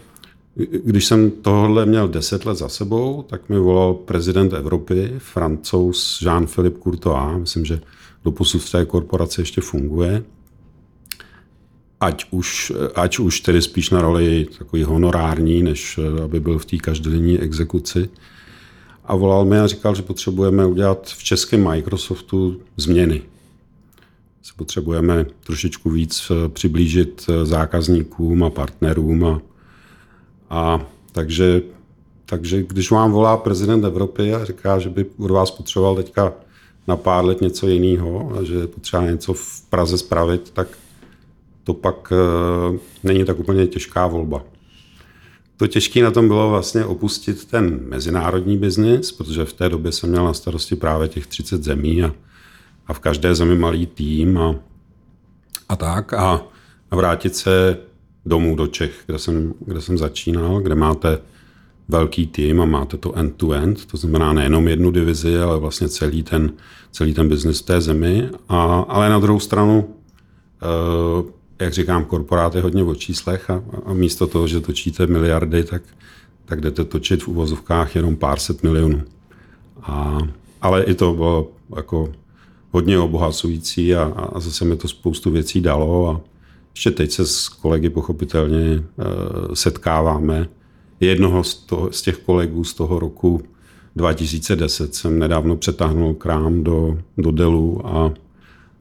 když 0.84 1.06
jsem 1.06 1.32
tohle 1.32 1.86
měl 1.86 2.08
10 2.08 2.46
let 2.46 2.56
za 2.56 2.70
sebou, 2.70 3.26
tak 3.30 3.50
mi 3.50 3.60
volal 3.60 3.94
prezident 3.94 4.54
Evropy, 4.54 5.14
francouz 5.18 6.22
Jean-Philippe 6.22 6.84
Courtois, 6.84 7.40
myslím, 7.40 7.66
že 7.66 7.82
doposud 8.24 8.62
v 8.62 8.72
té 8.72 8.86
korporaci 8.86 9.42
ještě 9.42 9.62
funguje, 9.62 10.24
ať 12.00 12.26
už, 12.32 12.72
ať 12.96 13.20
už 13.20 13.42
tedy 13.42 13.62
spíš 13.62 13.90
na 13.90 14.02
roli 14.02 14.48
takový 14.58 14.84
honorární, 14.84 15.64
než 15.64 15.98
eh, 15.98 16.22
aby 16.22 16.40
byl 16.40 16.60
v 16.60 16.66
té 16.66 16.78
každodenní 16.78 17.40
exekuci. 17.40 18.10
A 19.06 19.16
volal 19.16 19.46
mi 19.46 19.60
a 19.60 19.68
říkal, 19.68 19.96
že 19.96 20.02
potřebujeme 20.02 20.66
udělat 20.66 21.08
v 21.08 21.24
českém 21.24 21.70
Microsoftu 21.70 22.62
změny. 22.78 23.22
Se 24.44 24.54
potřebujeme 24.56 25.26
trošičku 25.44 25.90
víc 25.90 26.32
eh, 26.32 26.50
přiblížit 26.50 27.26
eh, 27.30 27.46
zákazníkům 27.46 28.44
a 28.44 28.50
partnerům. 28.50 29.26
A, 29.26 29.42
a 30.50 30.86
takže, 31.12 31.62
takže 32.26 32.64
když 32.64 32.92
vám 32.92 33.12
volá 33.12 33.38
prezident 33.38 33.86
Evropy 33.86 34.34
a 34.34 34.46
říká, 34.46 34.80
že 34.80 34.90
by 34.90 35.06
od 35.20 35.32
vás 35.32 35.52
potřeboval 35.52 35.96
teďka 35.96 36.34
na 36.88 36.96
pár 36.96 37.26
let 37.26 37.42
něco 37.42 37.68
jiného 37.68 38.34
a 38.40 38.44
že 38.44 38.68
potřeba 38.68 39.06
něco 39.06 39.34
v 39.34 39.62
Praze 39.70 39.98
spravit, 39.98 40.52
tak 40.52 40.68
to 41.64 41.74
pak 41.74 42.12
uh, 42.72 42.78
není 43.04 43.26
tak 43.26 43.40
úplně 43.40 43.68
těžká 43.68 44.08
volba. 44.08 44.44
To 45.58 45.68
těžké 45.68 46.04
na 46.04 46.12
tom 46.12 46.28
bylo 46.28 46.50
vlastně 46.50 46.86
opustit 46.86 47.46
ten 47.46 47.80
mezinárodní 47.82 48.58
biznis, 48.58 49.12
protože 49.12 49.46
v 49.46 49.54
té 49.54 49.70
době 49.70 49.92
jsem 49.92 50.10
měl 50.10 50.26
na 50.26 50.34
starosti 50.34 50.76
právě 50.76 51.08
těch 51.08 51.28
30 51.28 51.64
zemí 51.64 52.04
a, 52.04 52.14
a 52.88 52.94
v 52.94 53.00
každé 53.00 53.36
zemi 53.36 53.56
malý 53.56 53.86
tým 53.86 54.38
a, 54.38 54.56
a 55.70 55.76
tak 55.76 56.14
a, 56.14 56.42
a 56.92 56.96
vrátit 56.96 57.36
se 57.36 57.78
domů 58.28 58.56
do 58.56 58.68
Čech, 58.68 59.04
kde 59.06 59.20
jsem, 59.20 59.54
kde 59.66 59.82
jsem 59.82 59.98
začínal, 59.98 60.60
kde 60.60 60.76
máte 60.76 61.20
velký 61.88 62.28
tým 62.28 62.62
a 62.62 62.66
máte 62.66 62.98
to 62.98 63.14
end-to-end, 63.14 63.86
to 63.86 63.98
znamená 63.98 64.34
nejenom 64.34 64.68
jednu 64.68 64.92
divizi, 64.92 65.40
ale 65.40 65.60
vlastně 65.60 65.90
celý 65.90 66.24
ten, 66.24 66.54
celý 66.92 67.14
ten 67.14 67.30
biznis 67.30 67.62
té 67.62 67.82
zemi. 67.82 68.30
A, 68.50 68.86
ale 68.88 69.10
na 69.10 69.20
druhou 69.20 69.40
stranu 69.40 69.96
uh, 71.20 71.26
jak 71.60 71.74
říkám, 71.74 72.06
korporát 72.06 72.56
je 72.56 72.62
hodně 72.62 72.84
o 72.84 72.96
číslech 72.96 73.50
a, 73.50 73.64
a 73.86 73.94
místo 73.94 74.28
toho, 74.28 74.48
že 74.48 74.60
točíte 74.60 75.08
miliardy, 75.08 75.64
tak, 75.64 75.82
tak 76.46 76.62
jdete 76.62 76.86
točit 76.86 77.24
v 77.24 77.28
uvozovkách 77.28 77.96
jenom 77.96 78.16
pár 78.16 78.40
set 78.40 78.64
milionů. 78.64 79.02
A, 79.82 80.18
ale 80.62 80.84
i 80.84 80.94
to 80.94 81.14
bylo 81.14 81.52
jako 81.76 82.12
hodně 82.72 83.00
obohacující 83.00 83.96
a, 83.96 84.04
a 84.34 84.40
zase 84.40 84.66
mi 84.66 84.76
to 84.76 84.88
spoustu 84.88 85.32
věcí 85.32 85.62
dalo 85.62 86.10
a 86.10 86.22
ještě 86.78 86.92
teď 86.92 87.12
se 87.12 87.26
s 87.26 87.50
kolegy 87.50 87.90
pochopitelně 87.90 88.60
e, 88.60 88.84
setkáváme. 89.54 90.48
Jednoho 91.00 91.44
z, 91.44 91.56
toho, 91.56 91.92
z 91.92 92.02
těch 92.02 92.18
kolegů 92.18 92.64
z 92.64 92.74
toho 92.74 93.00
roku 93.00 93.42
2010 93.96 94.96
jsem 94.96 95.20
nedávno 95.20 95.56
přetáhnul 95.56 96.14
krám 96.14 96.64
do, 96.64 96.98
do 97.18 97.32
Delu 97.32 97.88
a, 97.88 98.14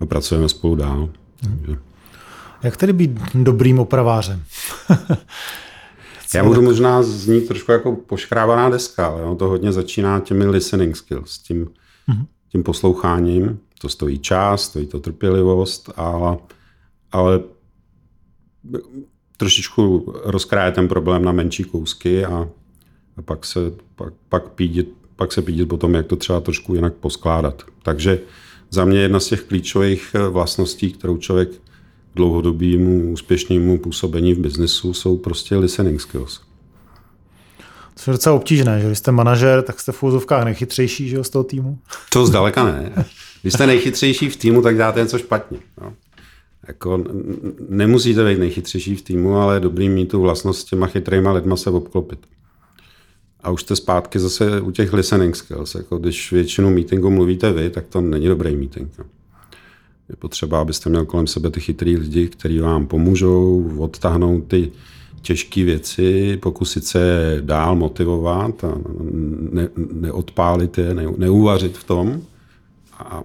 a 0.01 0.07
pracujeme 0.07 0.49
spolu 0.49 0.75
dál. 0.75 1.09
Takže. 1.41 1.79
Jak 2.63 2.77
tedy 2.77 2.93
být 2.93 3.21
dobrým 3.35 3.79
opravářem? 3.79 4.43
Já 6.35 6.45
budu 6.45 6.63
možná 6.63 7.03
znít 7.03 7.49
trošku 7.49 7.73
jako 7.73 7.97
poškrávaná 7.97 8.71
deska, 8.71 9.07
ale 9.07 9.23
ono 9.23 9.37
to 9.37 9.49
hodně 9.49 9.73
začíná 9.73 10.21
těmi 10.21 10.47
listening 10.47 10.97
skills, 10.97 11.39
tím, 11.39 11.65
mm-hmm. 11.65 12.27
tím 12.49 12.63
posloucháním. 12.63 13.59
To 13.81 13.89
stojí 13.89 14.19
čas, 14.19 14.63
stojí 14.63 14.87
to 14.87 15.01
trpělivost, 15.01 15.93
ale, 15.97 16.39
ale 17.13 17.41
trošičku 19.37 20.15
rozkráje 20.25 20.73
ten 20.73 20.89
problém 20.89 21.25
na 21.25 21.33
menší 21.33 21.65
kousky 21.65 22.25
a, 22.25 22.49
a 23.17 23.23
pak, 23.23 23.47
se, 23.47 23.61
pak, 23.97 24.13
pak, 24.29 24.49
pídit, 24.49 24.93
pak 25.17 25.33
se 25.33 25.43
pídit 25.43 25.67
potom, 25.67 25.95
jak 25.95 26.07
to 26.07 26.17
třeba 26.17 26.41
trošku 26.41 26.75
jinak 26.75 26.95
poskládat. 26.95 27.63
Takže 27.83 28.19
za 28.71 28.85
mě 28.85 29.01
jedna 29.01 29.21
z 29.21 29.27
těch 29.27 29.43
klíčových 29.43 30.17
vlastností, 30.31 30.93
kterou 30.93 31.17
člověk 31.17 31.49
dlouhodobému 32.15 33.13
úspěšnému 33.13 33.79
působení 33.79 34.35
v 34.35 34.39
biznesu 34.39 34.95
jsou 34.95 35.17
prostě 35.17 35.57
listening 35.57 36.01
skills. 36.01 36.41
To 38.05 38.11
je 38.11 38.13
docela 38.13 38.37
obtížné, 38.37 38.81
že 38.81 38.87
když 38.87 38.99
jste 38.99 39.13
manažer, 39.13 39.63
tak 39.63 39.81
jste 39.81 39.93
v 39.93 40.03
úzovkách 40.03 40.45
nejchytřejší 40.45 41.09
že, 41.09 41.25
z 41.25 41.31
toho 41.31 41.45
týmu? 41.45 41.79
To 42.13 42.27
zdaleka 42.27 42.65
ne. 42.65 43.05
Když 43.43 43.55
jste 43.55 43.67
nejchytřejší 43.67 44.31
v 44.31 44.37
týmu, 44.37 44.63
tak 44.63 44.77
děláte 44.77 45.01
něco 45.01 45.19
špatně. 45.19 45.59
No. 45.81 45.93
Jako, 46.69 47.05
nemusíte 47.69 48.25
být 48.25 48.39
nejchytřejší 48.39 48.97
v 48.97 49.03
týmu, 49.03 49.37
ale 49.37 49.57
je 49.57 49.61
dobrý 49.61 49.89
mít 49.89 50.07
tu 50.07 50.21
vlastnost 50.21 50.61
s 50.61 50.65
těma 50.65 50.87
chytrýma 50.87 51.33
lidma 51.33 51.57
se 51.57 51.71
obklopit. 51.71 52.19
A 53.41 53.51
už 53.51 53.61
jste 53.61 53.77
zpátky 53.77 54.19
zase 54.19 54.61
u 54.61 54.71
těch 54.71 54.93
listening 54.93 55.37
skills. 55.37 55.75
Jako 55.75 55.99
když 55.99 56.33
většinu 56.33 56.71
meetingu 56.71 57.11
mluvíte 57.11 57.53
vy, 57.53 57.71
tak 57.71 57.87
to 57.87 58.01
není 58.01 58.27
dobrý 58.27 58.57
meeting. 58.57 58.93
Je 60.09 60.17
potřeba, 60.17 60.61
abyste 60.61 60.91
měl 60.91 61.05
kolem 61.05 61.27
sebe 61.27 61.51
ty 61.51 61.61
chytrý 61.61 61.97
lidi, 61.97 62.29
kteří 62.29 62.59
vám 62.59 62.87
pomůžou 62.87 63.73
odtáhnout 63.79 64.45
ty 64.49 64.73
těžké 65.23 65.65
věci, 65.65 66.37
pokusit 66.43 66.85
se 66.85 67.37
dál 67.41 67.77
motivovat 67.77 68.65
a 68.65 68.79
ne, 69.53 69.69
neodpálit 69.93 70.79
je, 70.79 70.95
ne, 70.95 71.07
neuvařit 71.17 71.79
v 71.79 71.85
tom. 71.85 72.21
A 72.99 73.23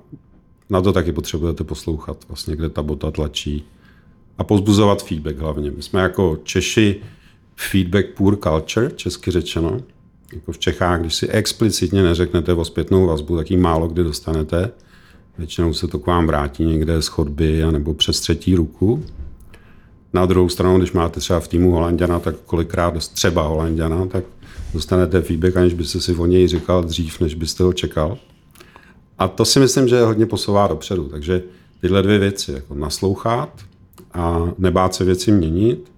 na 0.71 0.81
to 0.81 0.93
taky 0.93 1.11
potřebujete 1.11 1.63
poslouchat, 1.63 2.17
vlastně, 2.27 2.55
kde 2.55 2.69
ta 2.69 2.83
bota 2.83 3.11
tlačí. 3.11 3.65
A 4.37 4.43
pozbuzovat 4.43 5.03
feedback 5.03 5.37
hlavně. 5.37 5.71
My 5.71 5.81
jsme 5.81 6.01
jako 6.01 6.39
Češi 6.43 7.01
feedback 7.55 8.05
poor 8.17 8.37
culture, 8.37 8.91
česky 8.95 9.31
řečeno. 9.31 9.79
Jako 10.33 10.51
v 10.51 10.57
Čechách, 10.57 11.01
když 11.01 11.15
si 11.15 11.27
explicitně 11.27 12.03
neřeknete 12.03 12.53
o 12.53 12.65
zpětnou 12.65 13.05
vazbu, 13.05 13.37
tak 13.37 13.51
ji 13.51 13.57
málo 13.57 13.87
kdy 13.87 14.03
dostanete. 14.03 14.71
Většinou 15.37 15.73
se 15.73 15.87
to 15.87 15.99
k 15.99 16.07
vám 16.07 16.27
vrátí 16.27 16.65
někde 16.65 17.01
z 17.01 17.07
chodby 17.07 17.63
nebo 17.71 17.93
přes 17.93 18.19
třetí 18.19 18.55
ruku. 18.55 19.03
Na 20.13 20.25
druhou 20.25 20.49
stranu, 20.49 20.77
když 20.77 20.91
máte 20.91 21.19
třeba 21.19 21.39
v 21.39 21.47
týmu 21.47 21.71
Holanděna, 21.71 22.19
tak 22.19 22.35
kolikrát 22.45 23.09
třeba 23.09 23.41
Holanděna, 23.41 24.05
tak 24.05 24.23
dostanete 24.73 25.21
feedback, 25.21 25.57
aniž 25.57 25.73
byste 25.73 26.01
si 26.01 26.15
o 26.15 26.25
něj 26.25 26.47
říkal 26.47 26.83
dřív, 26.83 27.19
než 27.19 27.35
byste 27.35 27.63
ho 27.63 27.73
čekal. 27.73 28.17
A 29.21 29.27
to 29.27 29.45
si 29.45 29.59
myslím, 29.59 29.87
že 29.87 30.01
hodně 30.01 30.25
posouvá 30.25 30.67
dopředu. 30.67 31.03
Takže 31.03 31.43
tyhle 31.81 32.01
dvě 32.03 32.19
věci, 32.19 32.51
jako 32.51 32.75
naslouchat 32.75 33.49
a 34.13 34.39
nebát 34.57 34.95
se 34.95 35.03
věci 35.03 35.31
měnit, 35.31 35.91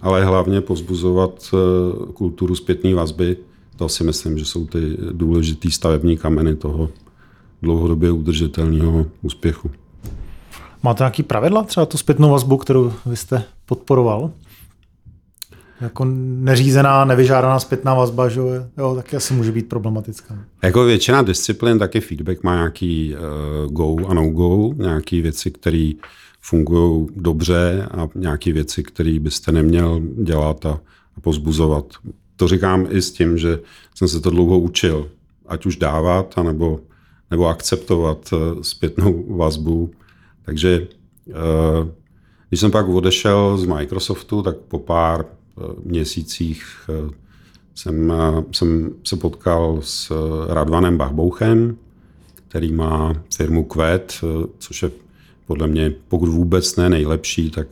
ale 0.00 0.24
hlavně 0.24 0.60
pozbuzovat 0.60 1.54
eh, 1.54 2.12
kulturu 2.12 2.54
zpětné 2.54 2.94
vazby, 2.94 3.36
to 3.76 3.88
si 3.88 4.04
myslím, 4.04 4.38
že 4.38 4.44
jsou 4.44 4.66
ty 4.66 4.96
důležitý 5.12 5.70
stavební 5.70 6.16
kameny 6.16 6.56
toho 6.56 6.88
dlouhodobě 7.62 8.10
udržitelného 8.10 9.06
úspěchu. 9.22 9.70
Máte 10.82 11.02
nějaký 11.02 11.22
pravidla, 11.22 11.62
třeba 11.62 11.86
tu 11.86 11.98
zpětnou 11.98 12.30
vazbu, 12.30 12.56
kterou 12.56 12.92
vy 13.06 13.16
jste 13.16 13.44
podporoval? 13.66 14.30
Jako 15.80 16.04
neřízená, 16.04 17.04
nevyžádaná 17.04 17.58
zpětná 17.58 17.94
vazba, 17.94 18.28
že 18.28 18.40
jo, 18.78 18.94
taky 18.94 19.16
asi 19.16 19.34
může 19.34 19.52
být 19.52 19.68
problematická. 19.68 20.38
Jako 20.62 20.84
většina 20.84 21.22
disciplín, 21.22 21.78
taky 21.78 22.00
feedback 22.00 22.42
má 22.42 22.54
nějaký 22.54 23.14
uh, 23.14 23.72
go 23.72 24.06
a 24.06 24.14
no 24.14 24.30
go, 24.30 24.72
nějaké 24.76 25.20
věci, 25.22 25.50
které 25.50 25.90
fungují 26.40 27.08
dobře 27.16 27.88
a 27.90 28.08
nějaké 28.14 28.52
věci, 28.52 28.82
které 28.82 29.18
byste 29.20 29.52
neměl 29.52 30.00
dělat 30.22 30.66
a, 30.66 30.80
a 31.16 31.20
pozbuzovat. 31.20 31.84
To 32.36 32.48
říkám 32.48 32.86
i 32.90 33.02
s 33.02 33.12
tím, 33.12 33.38
že 33.38 33.58
jsem 33.94 34.08
se 34.08 34.20
to 34.20 34.30
dlouho 34.30 34.58
učil, 34.58 35.08
ať 35.46 35.66
už 35.66 35.76
dávat, 35.76 36.38
anebo, 36.38 36.80
nebo 37.30 37.46
akceptovat 37.46 38.32
uh, 38.32 38.62
zpětnou 38.62 39.36
vazbu. 39.36 39.90
Takže 40.42 40.86
uh, 41.26 41.88
když 42.48 42.60
jsem 42.60 42.70
pak 42.70 42.88
odešel 42.88 43.56
z 43.56 43.64
Microsoftu, 43.64 44.42
tak 44.42 44.56
po 44.56 44.78
pár 44.78 45.24
měsících 45.84 46.64
eh, 46.88 47.10
jsem, 47.74 48.12
eh, 48.12 48.44
jsem 48.52 48.90
se 49.04 49.16
potkal 49.16 49.78
s 49.82 50.10
eh, 50.10 50.54
Radvanem 50.54 50.98
Bachbouchem, 50.98 51.76
který 52.48 52.72
má 52.72 53.14
firmu 53.36 53.64
Kvet, 53.64 54.20
což 54.58 54.82
je 54.82 54.90
podle 55.46 55.66
mě, 55.66 55.92
pokud 56.08 56.28
vůbec 56.28 56.76
ne 56.76 56.88
nejlepší, 56.88 57.50
tak, 57.50 57.66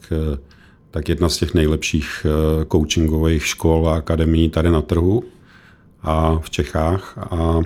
tak 0.91 1.09
jedna 1.09 1.29
z 1.29 1.37
těch 1.37 1.55
nejlepších 1.55 2.27
coachingových 2.73 3.47
škol 3.47 3.89
a 3.89 3.97
akademií 3.97 4.51
tady 4.51 4.71
na 4.71 4.83
trhu 4.83 5.25
a 6.03 6.39
v 6.39 6.51
Čechách. 6.51 7.19
A 7.19 7.61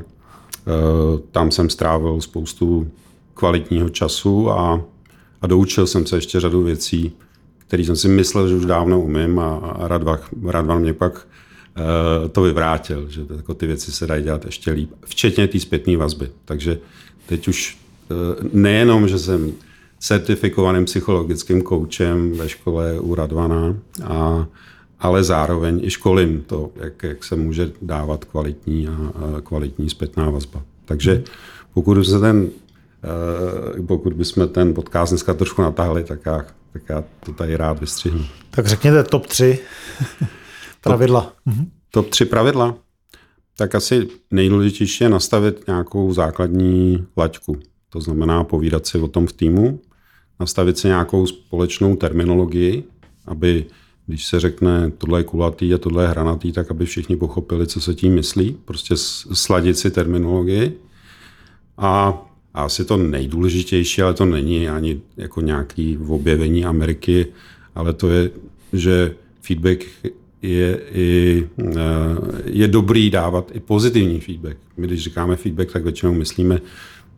tam 1.31 1.51
jsem 1.51 1.71
strávil 1.71 2.21
spoustu 2.21 2.91
kvalitního 3.35 3.89
času 3.89 4.51
a, 4.51 4.85
a 5.43 5.47
doučil 5.47 5.87
jsem 5.87 6.07
se 6.07 6.17
ještě 6.17 6.41
řadu 6.41 6.63
věcí, 6.63 7.13
který 7.73 7.85
jsem 7.85 7.97
si 7.97 8.09
myslel, 8.09 8.49
že 8.49 8.55
už 8.55 8.65
dávno 8.65 9.01
umím 9.01 9.39
a, 9.39 9.75
Radvan, 9.79 10.19
Radvan 10.45 10.81
mě 10.81 10.93
pak 10.93 11.13
uh, 11.15 12.29
to 12.29 12.43
vyvrátil, 12.43 13.09
že 13.09 13.21
jako 13.37 13.55
ty 13.55 13.67
věci 13.67 13.93
se 13.93 14.07
dají 14.07 14.23
dělat 14.25 14.45
ještě 14.45 14.71
líp, 14.71 14.91
včetně 15.05 15.49
té 15.49 15.61
zpětné 15.61 15.97
vazby. 15.97 16.29
Takže 16.45 16.79
teď 17.27 17.49
už 17.49 17.79
uh, 18.11 18.17
nejenom, 18.53 19.09
že 19.09 19.19
jsem 19.19 19.53
certifikovaným 19.99 20.85
psychologickým 20.85 21.63
koučem 21.63 22.33
ve 22.33 22.49
škole 22.49 23.01
u 23.01 23.15
Radvana, 23.15 23.77
a, 24.05 24.47
ale 25.01 25.25
zároveň 25.25 25.81
i 25.85 25.91
školím 25.91 26.45
to, 26.47 26.71
jak, 26.77 27.03
jak 27.03 27.25
se 27.25 27.37
může 27.37 27.73
dávat 27.83 28.25
kvalitní 28.25 28.89
a, 28.89 28.93
a 28.93 29.41
kvalitní 29.41 29.91
zpětná 29.91 30.31
vazba. 30.31 30.63
Takže 30.85 31.23
pokud 31.75 32.05
se 32.05 32.21
ten 32.21 32.49
uh, 33.79 33.87
pokud 33.87 34.13
bychom 34.13 34.49
ten 34.49 34.75
podcast 34.75 35.13
dneska 35.13 35.35
trošku 35.35 35.63
natáhli, 35.63 36.05
tak 36.05 36.21
já 36.27 36.45
tak 36.73 36.83
já 36.89 37.05
to 37.25 37.33
tady 37.33 37.57
rád 37.57 37.81
vystřihnu. 37.81 38.25
Tak 38.51 38.67
řekněte 38.67 39.05
top 39.05 39.27
3 39.27 39.59
pravidla. 40.81 41.21
Top, 41.21 41.33
mhm. 41.47 41.71
top 41.91 42.11
3 42.11 42.25
pravidla? 42.25 42.75
Tak 43.57 43.75
asi 43.75 44.09
nejdůležitější 44.31 45.05
je 45.05 45.11
nastavit 45.11 45.67
nějakou 45.67 46.13
základní 46.13 47.07
laťku. 47.17 47.57
To 47.91 48.01
znamená 48.01 48.45
povídat 48.45 48.87
si 48.87 48.99
o 48.99 49.09
tom 49.09 49.27
v 49.27 49.33
týmu, 49.33 49.81
nastavit 50.41 50.79
si 50.79 50.89
nějakou 50.89 51.27
společnou 51.27 51.97
terminologii, 51.97 52.85
aby 53.27 53.67
když 54.07 54.27
se 54.27 54.41
řekne 54.41 54.91
tohle 54.91 55.21
je 55.21 55.25
kulatý 55.25 55.75
a 55.75 55.79
tohle 55.79 56.05
je 56.05 56.09
hranatý, 56.09 56.53
tak 56.53 56.71
aby 56.71 56.87
všichni 56.87 57.17
pochopili, 57.17 57.67
co 57.67 57.81
se 57.81 57.95
tím 57.95 58.15
myslí. 58.15 58.57
Prostě 58.65 58.95
sladit 58.97 59.79
si 59.79 59.91
terminologii. 59.91 60.81
A 61.79 62.23
a 62.55 62.63
asi 62.63 62.85
to 62.85 62.97
nejdůležitější, 62.97 64.03
ale 64.03 64.15
to 64.15 64.25
není 64.25 64.69
ani 64.69 65.01
jako 65.17 65.41
nějaký 65.41 65.99
objevení 66.09 66.65
Ameriky, 66.65 67.27
ale 67.75 67.93
to 67.93 68.09
je, 68.11 68.31
že 68.73 69.15
feedback 69.41 69.85
je, 70.43 70.81
i, 70.93 71.49
eh, 71.61 71.75
je 72.45 72.69
dobrý 72.69 73.11
dávat 73.11 73.51
i 73.55 73.61
pozitivní 73.61 74.21
feedback. 74.21 74.57
My 74.77 74.87
když 74.87 75.03
říkáme 75.03 75.37
feedback, 75.37 75.73
tak 75.73 75.83
většinou 75.83 76.13
myslíme 76.13 76.61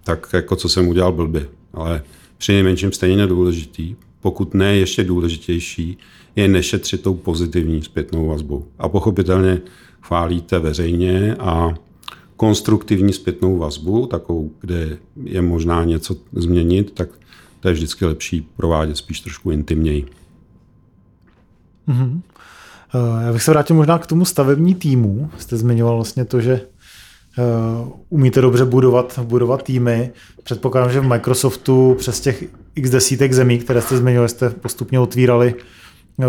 tak, 0.04 0.26
jako 0.32 0.56
co 0.56 0.68
jsem 0.68 0.88
udělal 0.88 1.12
blbě. 1.12 1.48
Ale 1.74 2.02
při 2.38 2.52
nejmenším 2.52 2.92
stejně 2.92 3.16
nedůležitý, 3.16 3.96
pokud 4.20 4.54
ne 4.54 4.76
ještě 4.76 5.04
důležitější, 5.04 5.98
je 6.36 6.48
nešetřit 6.48 7.02
tou 7.02 7.14
pozitivní 7.14 7.82
zpětnou 7.82 8.26
vazbou. 8.26 8.66
A 8.78 8.88
pochopitelně 8.88 9.60
chválíte 10.02 10.58
veřejně 10.58 11.34
a 11.38 11.74
konstruktivní 12.36 13.12
zpětnou 13.12 13.58
vazbu, 13.58 14.06
takovou, 14.06 14.50
kde 14.60 14.98
je 15.24 15.42
možná 15.42 15.84
něco 15.84 16.16
změnit, 16.32 16.92
tak 16.94 17.08
to 17.60 17.68
je 17.68 17.74
vždycky 17.74 18.04
lepší 18.04 18.48
provádět 18.56 18.96
spíš 18.96 19.20
trošku 19.20 19.50
intimněji. 19.50 20.06
Mm-hmm. 21.88 22.20
Já 23.26 23.32
bych 23.32 23.42
se 23.42 23.50
vrátil 23.50 23.76
možná 23.76 23.98
k 23.98 24.06
tomu 24.06 24.24
stavební 24.24 24.74
týmu. 24.74 25.30
Jste 25.38 25.56
zmiňoval 25.56 25.94
vlastně 25.94 26.24
to, 26.24 26.40
že 26.40 26.60
uh, 27.82 27.92
umíte 28.08 28.40
dobře 28.40 28.64
budovat, 28.64 29.18
budovat 29.22 29.62
týmy. 29.62 30.10
Předpokládám, 30.42 30.92
že 30.92 31.00
v 31.00 31.08
Microsoftu 31.08 31.94
přes 31.98 32.20
těch 32.20 32.44
x 32.74 32.90
desítek 32.90 33.32
zemí, 33.32 33.58
které 33.58 33.82
jste 33.82 33.96
zmiňovali, 33.96 34.28
jste 34.28 34.50
postupně 34.50 35.00
otvírali, 35.00 35.54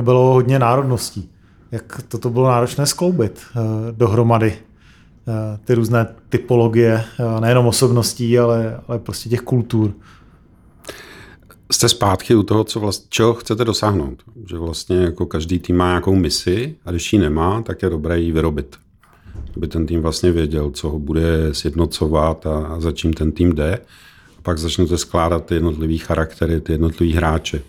bylo 0.02 0.34
hodně 0.34 0.60
národností. 0.60 1.30
Jak 1.72 2.02
toto 2.08 2.30
bylo 2.30 2.48
náročné 2.48 2.86
skloubit 2.86 3.42
dohromady? 3.92 4.54
Eh, 5.28 5.60
ty 5.66 5.74
různé 5.76 6.08
typologie, 6.30 7.04
eh, 7.20 7.42
nejenom 7.42 7.68
osobností, 7.68 8.40
ale, 8.40 8.82
ale 8.88 9.00
prostě 9.00 9.30
těch 9.30 9.42
kultur. 9.42 9.92
Jste 11.72 11.90
zpátky 11.90 12.36
u 12.36 12.44
toho, 12.44 12.64
co 12.64 12.80
vlastně, 12.80 13.08
čeho 13.10 13.34
chcete 13.34 13.66
dosáhnout. 13.66 14.24
Že 14.50 14.58
vlastně 14.58 14.98
jako 14.98 15.26
každý 15.26 15.60
tým 15.60 15.78
má 15.78 15.88
nějakou 15.88 16.16
misi 16.16 16.76
a 16.86 16.92
když 16.92 17.14
ji 17.14 17.20
nemá, 17.20 17.62
tak 17.62 17.82
je 17.82 17.90
dobré 17.90 18.20
ji 18.20 18.32
vyrobit. 18.32 18.76
Aby 19.58 19.68
ten 19.68 19.86
tým 19.86 20.02
vlastně 20.02 20.32
věděl, 20.32 20.72
co 20.72 20.90
ho 20.90 21.00
bude 21.00 21.54
sjednocovat 21.54 22.46
a, 22.46 22.68
a 22.68 22.80
za 22.80 22.92
čím 22.92 23.14
ten 23.14 23.32
tým 23.32 23.56
jde. 23.56 23.78
A 24.38 24.42
pak 24.42 24.58
začnete 24.58 24.98
skládat 24.98 25.46
ty 25.46 25.54
jednotlivý 25.54 25.98
charaktery, 25.98 26.62
ty 26.62 26.72
jednotlivý 26.72 27.14
hráče 27.14 27.62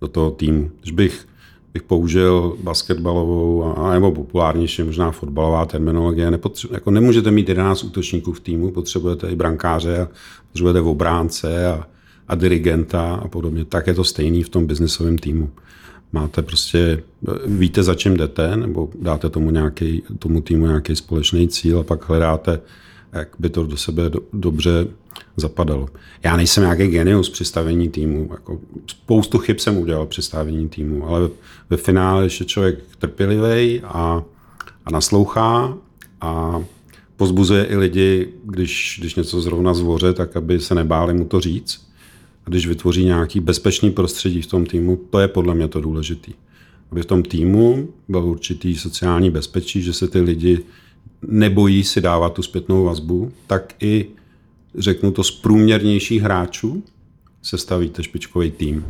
do 0.00 0.08
toho 0.08 0.30
týmu. 0.30 0.70
Když 0.80 0.92
bych 0.92 1.26
bych 1.74 1.82
použil 1.82 2.56
basketbalovou 2.62 3.64
a, 3.64 3.92
nebo 3.92 4.12
populárnější 4.12 4.82
možná 4.82 5.10
fotbalová 5.10 5.66
terminologie. 5.66 6.30
Nepotře- 6.30 6.68
jako 6.72 6.90
nemůžete 6.90 7.30
mít 7.30 7.48
11 7.48 7.84
útočníků 7.84 8.32
v 8.32 8.40
týmu, 8.40 8.70
potřebujete 8.70 9.30
i 9.30 9.36
brankáře, 9.36 10.08
potřebujete 10.48 10.80
obránce 10.80 11.66
a, 11.66 11.86
a 12.28 12.34
dirigenta 12.34 13.14
a 13.14 13.28
podobně. 13.28 13.64
Tak 13.64 13.86
je 13.86 13.94
to 13.94 14.04
stejný 14.04 14.42
v 14.42 14.48
tom 14.48 14.66
biznesovém 14.66 15.18
týmu. 15.18 15.50
Máte 16.12 16.42
prostě, 16.42 17.02
víte, 17.46 17.82
za 17.82 17.94
čím 17.94 18.16
jdete, 18.16 18.56
nebo 18.56 18.90
dáte 19.00 19.30
tomu, 19.30 19.50
nějaký, 19.50 20.02
tomu 20.18 20.40
týmu 20.40 20.66
nějaký 20.66 20.96
společný 20.96 21.48
cíl 21.48 21.78
a 21.78 21.82
pak 21.82 22.08
hledáte, 22.08 22.60
jak 23.14 23.28
by 23.38 23.50
to 23.50 23.66
do 23.66 23.76
sebe 23.76 24.10
do, 24.10 24.20
dobře 24.32 24.86
zapadalo. 25.36 25.88
Já 26.22 26.36
nejsem 26.36 26.62
nějaký 26.62 26.86
genius 26.86 27.30
při 27.30 27.44
stavění 27.44 27.88
týmu. 27.88 28.28
Jako 28.30 28.60
spoustu 28.86 29.38
chyb 29.38 29.58
jsem 29.58 29.76
udělal 29.76 30.06
při 30.06 30.22
stavění 30.22 30.68
týmu, 30.68 31.08
ale 31.08 31.30
ve 31.70 31.76
finále, 31.76 32.24
je 32.24 32.30
člověk 32.30 32.78
trpělivý 32.98 33.80
a, 33.80 34.24
a 34.86 34.90
naslouchá 34.90 35.78
a 36.20 36.62
pozbuzuje 37.16 37.64
i 37.64 37.76
lidi, 37.76 38.28
když, 38.44 38.96
když 39.00 39.14
něco 39.14 39.40
zrovna 39.40 39.74
zvoře, 39.74 40.12
tak 40.12 40.36
aby 40.36 40.60
se 40.60 40.74
nebáli 40.74 41.14
mu 41.14 41.24
to 41.24 41.40
říct. 41.40 41.88
A 42.46 42.50
když 42.50 42.66
vytvoří 42.66 43.04
nějaký 43.04 43.40
bezpečný 43.40 43.90
prostředí 43.90 44.42
v 44.42 44.46
tom 44.46 44.66
týmu, 44.66 45.00
to 45.10 45.20
je 45.20 45.28
podle 45.28 45.54
mě 45.54 45.68
to 45.68 45.80
důležitý. 45.80 46.32
Aby 46.90 47.02
v 47.02 47.06
tom 47.06 47.22
týmu 47.22 47.88
byl 48.08 48.24
určitý 48.24 48.76
sociální 48.76 49.30
bezpečí, 49.30 49.82
že 49.82 49.92
se 49.92 50.08
ty 50.08 50.20
lidi 50.20 50.58
nebojí 51.28 51.84
si 51.84 52.00
dávat 52.00 52.32
tu 52.32 52.42
zpětnou 52.42 52.84
vazbu, 52.84 53.32
tak 53.46 53.74
i 53.80 54.06
řeknu 54.78 55.10
to, 55.10 55.24
z 55.24 55.30
průměrnějších 55.30 56.22
hráčů 56.22 56.82
sestavíte 57.42 58.02
špičkový 58.02 58.50
tým. 58.50 58.84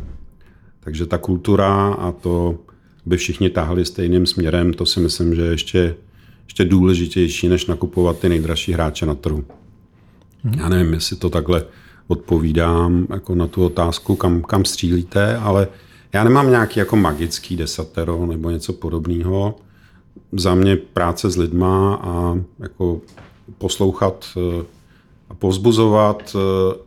Takže 0.79 1.05
ta 1.05 1.17
kultura 1.17 1.93
a 1.93 2.11
to, 2.11 2.59
by 3.05 3.17
všichni 3.17 3.49
táhli 3.49 3.85
stejným 3.85 4.25
směrem, 4.25 4.73
to 4.73 4.85
si 4.85 4.99
myslím, 4.99 5.35
že 5.35 5.41
je 5.41 5.51
ještě, 5.51 5.95
ještě 6.45 6.65
důležitější, 6.65 7.47
než 7.47 7.65
nakupovat 7.65 8.19
ty 8.19 8.29
nejdražší 8.29 8.73
hráče 8.73 9.05
na 9.05 9.15
trhu. 9.15 9.43
Hmm. 10.43 10.53
Já 10.59 10.69
nevím, 10.69 10.93
jestli 10.93 11.15
to 11.15 11.29
takhle 11.29 11.65
odpovídám 12.07 13.07
jako 13.09 13.35
na 13.35 13.47
tu 13.47 13.65
otázku, 13.65 14.15
kam, 14.15 14.41
kam 14.41 14.65
střílíte, 14.65 15.37
ale 15.37 15.67
já 16.13 16.23
nemám 16.23 16.49
nějaký 16.49 16.79
jako 16.79 16.95
magický 16.95 17.55
desatero 17.55 18.25
nebo 18.25 18.49
něco 18.49 18.73
podobného. 18.73 19.55
Za 20.31 20.55
mě 20.55 20.75
práce 20.75 21.29
s 21.29 21.37
lidma 21.37 21.95
a 21.95 22.37
jako 22.59 23.01
poslouchat 23.57 24.25
eh, 24.37 24.65
a 25.29 25.33
povzbuzovat, 25.33 26.35
eh, 26.35 26.77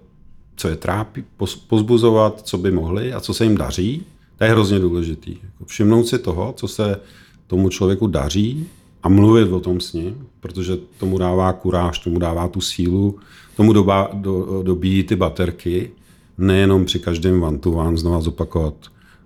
co 0.57 0.69
je 0.69 0.77
trápí, 0.77 1.25
pozbuzovat, 1.69 2.41
co 2.43 2.59
by 2.59 2.71
mohli 2.71 3.13
a 3.13 3.21
co 3.21 3.35
se 3.35 3.45
jim 3.45 3.57
daří, 3.57 4.07
to 4.39 4.45
je 4.45 4.51
hrozně 4.51 4.79
důležitý. 4.79 5.31
Jako 5.31 5.65
všimnout 5.65 6.05
si 6.05 6.19
toho, 6.19 6.55
co 6.57 6.69
se 6.69 7.01
tomu 7.47 7.69
člověku 7.69 8.07
daří 8.07 8.69
a 9.03 9.09
mluvit 9.09 9.53
o 9.53 9.61
tom 9.61 9.81
s 9.81 9.93
ním, 9.93 10.27
protože 10.41 10.79
tomu 10.99 11.19
dává 11.19 11.53
kuráž, 11.53 11.99
tomu 11.99 12.19
dává 12.19 12.49
tu 12.49 12.61
sílu, 12.61 13.19
tomu 13.57 13.73
doba, 13.73 14.11
do, 14.13 14.63
dobíjí 14.63 15.03
ty 15.03 15.17
baterky, 15.17 15.91
nejenom 16.39 16.85
při 16.85 16.99
každém 16.99 17.43
one 17.43 17.59
to 17.59 17.73
one 17.73 17.97
znova 17.97 18.21
zopakovat. 18.21 18.75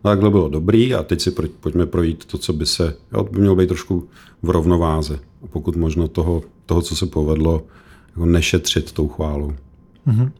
No, 0.04 0.10
takhle 0.10 0.30
bylo 0.30 0.48
dobrý 0.48 0.94
a 0.94 1.02
teď 1.02 1.20
si 1.20 1.30
pojďme 1.60 1.86
projít 1.86 2.24
to, 2.24 2.38
co 2.38 2.52
by 2.52 2.66
se, 2.66 2.94
jo, 3.12 3.24
by 3.24 3.40
mělo 3.40 3.56
být 3.56 3.66
trošku 3.66 4.08
v 4.42 4.50
rovnováze. 4.50 5.14
A 5.14 5.46
pokud 5.46 5.76
možno 5.76 6.08
toho, 6.08 6.42
toho 6.66 6.82
co 6.82 6.96
se 6.96 7.06
povedlo, 7.06 7.62
jako 8.08 8.26
nešetřit 8.26 8.92
tou 8.92 9.08
chválou. 9.08 9.52
Mm-hmm. 10.06 10.30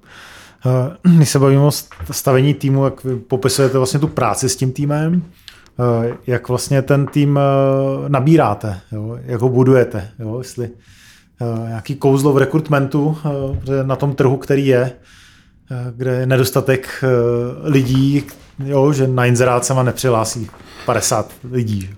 Když 1.17 1.29
se 1.29 1.39
bavíme 1.39 1.63
o 1.63 1.71
stavení 2.11 2.55
týmu, 2.55 2.85
jak 2.85 3.05
vy 3.05 3.17
popisujete 3.17 3.79
vlastně 3.79 4.01
tu 4.01 4.09
práci 4.09 4.49
s 4.49 4.57
tím 4.57 4.73
týmem, 4.73 5.23
eh, 5.23 6.17
jak 6.27 6.49
vlastně 6.49 6.83
ten 6.83 7.07
tým 7.07 7.39
eh, 7.39 8.09
nabíráte, 8.09 8.81
jo? 8.93 9.19
jak 9.23 9.41
ho 9.41 9.49
budujete, 9.49 10.11
jo? 10.19 10.39
jestli 10.39 10.71
nějaký 11.67 11.95
kouzlo 11.95 12.33
v 12.33 12.39
rekrutmentu 12.39 13.17
na 13.83 13.97
tom 13.97 14.15
trhu, 14.15 14.37
který 14.37 14.67
je, 14.67 14.93
kde 15.97 16.11
je 16.11 16.27
nedostatek 16.27 17.05
lidí, 17.63 18.25
jo? 18.65 18.93
že 18.93 19.09
na 19.09 19.27
inzerát 19.27 19.65
se 19.65 19.75
nepřihlásí 19.85 20.51
50 20.87 21.33
lidí. 21.53 21.91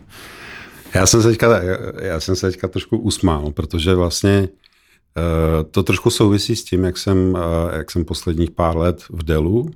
Já 0.95 1.07
jsem 1.07 1.23
se 1.23 1.29
teďka, 1.29 1.61
já 2.01 2.21
jsem 2.21 2.37
se 2.37 2.51
teďka 2.51 2.69
trošku 2.69 2.99
usmál, 2.99 3.51
protože 3.51 3.95
vlastně 3.95 4.49
Eh, 5.17 5.65
to 5.65 5.83
trošku 5.83 6.11
souvisí 6.11 6.57
s 6.57 6.65
tím, 6.65 6.85
jak 6.85 6.99
jsem, 6.99 7.37
eh, 7.37 7.77
jak 7.77 7.91
jsem 7.91 8.05
posledních 8.05 8.51
pár 8.51 8.77
let 8.77 9.05
v 9.11 9.23
Delu. 9.23 9.71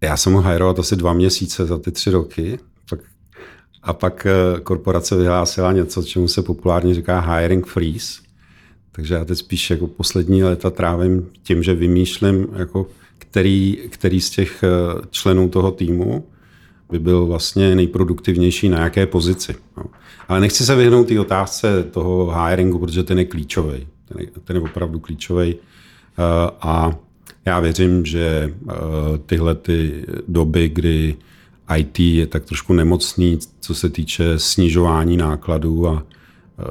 Já 0.00 0.16
jsem 0.16 0.32
ho 0.32 0.40
hajrovat 0.40 0.78
asi 0.78 0.96
dva 0.96 1.12
měsíce 1.12 1.66
za 1.66 1.78
ty 1.78 1.92
tři 1.92 2.10
roky. 2.10 2.58
Tak, 2.90 3.00
a 3.82 3.92
pak 3.92 4.26
eh, 4.26 4.60
korporace 4.60 5.16
vyhlásila 5.16 5.72
něco, 5.72 6.02
čemu 6.02 6.28
se 6.28 6.42
populárně 6.42 6.94
říká 6.94 7.20
hiring 7.20 7.66
freeze. 7.66 8.20
Takže 8.92 9.14
já 9.14 9.24
teď 9.24 9.38
spíš 9.38 9.70
jako 9.70 9.86
poslední 9.86 10.42
léta 10.42 10.70
trávím 10.70 11.30
tím, 11.42 11.62
že 11.62 11.74
vymýšlím, 11.74 12.46
jako 12.56 12.86
který, 13.30 13.78
který 13.88 14.20
z 14.20 14.30
těch 14.30 14.64
členů 15.10 15.48
toho 15.48 15.70
týmu 15.70 16.24
by 16.90 16.98
byl 16.98 17.26
vlastně 17.26 17.74
nejproduktivnější 17.74 18.68
na 18.68 18.80
jaké 18.80 19.06
pozici. 19.06 19.54
No. 19.76 19.84
Ale 20.28 20.40
nechci 20.40 20.64
se 20.64 20.76
vyhnout 20.76 21.08
té 21.08 21.20
otázce 21.20 21.84
toho 21.84 22.34
hiringu, 22.44 22.78
protože 22.78 23.02
ten 23.02 23.18
je 23.18 23.24
klíčový 23.24 23.86
ten 24.12 24.20
je, 24.20 24.26
ten 24.44 24.56
je 24.56 24.62
opravdu 24.62 24.98
klíčový. 24.98 25.54
Eh, 25.54 26.50
a 26.60 26.96
já 27.44 27.60
věřím, 27.60 28.04
že 28.06 28.54
eh, 28.68 28.74
tyhle 29.26 29.54
ty 29.54 30.04
doby, 30.28 30.68
kdy 30.68 31.16
IT 31.76 32.00
je 32.00 32.26
tak 32.26 32.44
trošku 32.44 32.72
nemocný, 32.72 33.38
co 33.60 33.74
se 33.74 33.88
týče 33.88 34.38
snižování 34.38 35.16
nákladů 35.16 35.88
a 35.88 36.02
eh, 36.02 36.64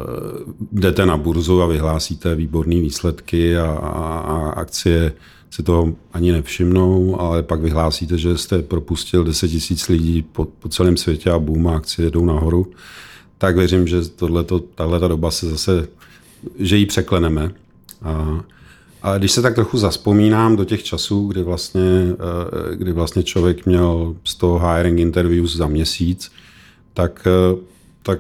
jdete 0.72 1.06
na 1.06 1.18
burzu 1.18 1.62
a 1.62 1.68
vyhlásíte 1.68 2.36
výborné 2.36 2.76
výsledky 2.76 3.58
a, 3.58 3.66
a, 3.66 4.20
a 4.20 4.50
akcie 4.50 5.12
se 5.50 5.64
toho 5.64 5.94
ani 6.14 6.32
nevšimnou, 6.32 7.22
ale 7.22 7.44
pak 7.44 7.62
vyhlásíte, 7.62 8.18
že 8.18 8.38
jste 8.38 8.62
propustil 8.62 9.24
10 9.24 9.48
tisíc 9.48 9.88
lidí 9.88 10.22
po, 10.22 10.46
po 10.46 10.70
celém 10.70 10.98
světě 10.98 11.32
a 11.32 11.40
boom, 11.40 11.68
a 11.68 11.76
akcie 11.76 12.12
jdou 12.12 12.26
nahoru, 12.26 12.68
tak 13.38 13.56
věřím, 13.56 13.88
že 13.88 14.10
tahle 14.76 15.00
ta 15.00 15.08
doba 15.08 15.32
se 15.32 15.50
zase 15.50 15.88
že 16.60 16.78
ji 16.78 16.86
překleneme. 16.86 17.52
A, 18.02 18.44
a 19.02 19.18
když 19.18 19.32
se 19.32 19.42
tak 19.42 19.56
trochu 19.56 19.78
zaspomínám 19.78 20.56
do 20.56 20.66
těch 20.66 20.84
časů, 20.84 21.28
kdy 21.28 21.44
vlastně, 21.44 21.82
eh, 21.82 22.76
kdy 22.76 22.92
vlastně 22.92 23.24
člověk 23.24 23.66
měl 23.66 24.16
z 24.24 24.36
toho 24.36 24.70
hiring 24.70 25.00
interviews 25.00 25.56
za 25.56 25.68
měsíc, 25.68 26.32
tak, 26.94 27.28
eh, 27.28 27.58
tak 28.04 28.20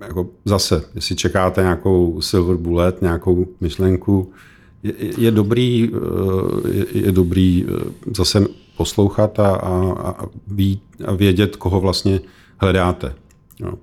jako 0.00 0.28
zase, 0.44 0.82
jestli 0.94 1.16
čekáte 1.16 1.62
nějakou 1.62 2.20
silver 2.20 2.56
bullet, 2.56 3.02
nějakou 3.02 3.46
myšlenku, 3.60 4.32
je, 4.82 4.94
je 5.18 5.30
dobrý, 5.30 5.90
eh, 5.94 6.76
je, 6.76 6.86
je 6.92 7.12
dobrý 7.12 7.66
zase 8.16 8.46
poslouchat 8.76 9.40
a, 9.40 9.48
a, 9.56 10.26
a 11.06 11.12
vědět, 11.14 11.56
koho 11.56 11.80
vlastně 11.80 12.20
hledáte. 12.58 13.14
Jo 13.60 13.74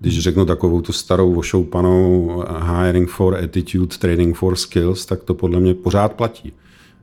když 0.00 0.20
řeknu 0.20 0.44
takovou 0.44 0.80
tu 0.80 0.92
starou 0.92 1.34
ošoupanou 1.34 2.44
hiring 2.78 3.10
for 3.10 3.34
attitude, 3.34 3.96
training 3.96 4.36
for 4.36 4.56
skills, 4.56 5.06
tak 5.06 5.24
to 5.24 5.34
podle 5.34 5.60
mě 5.60 5.74
pořád 5.74 6.12
platí. 6.12 6.52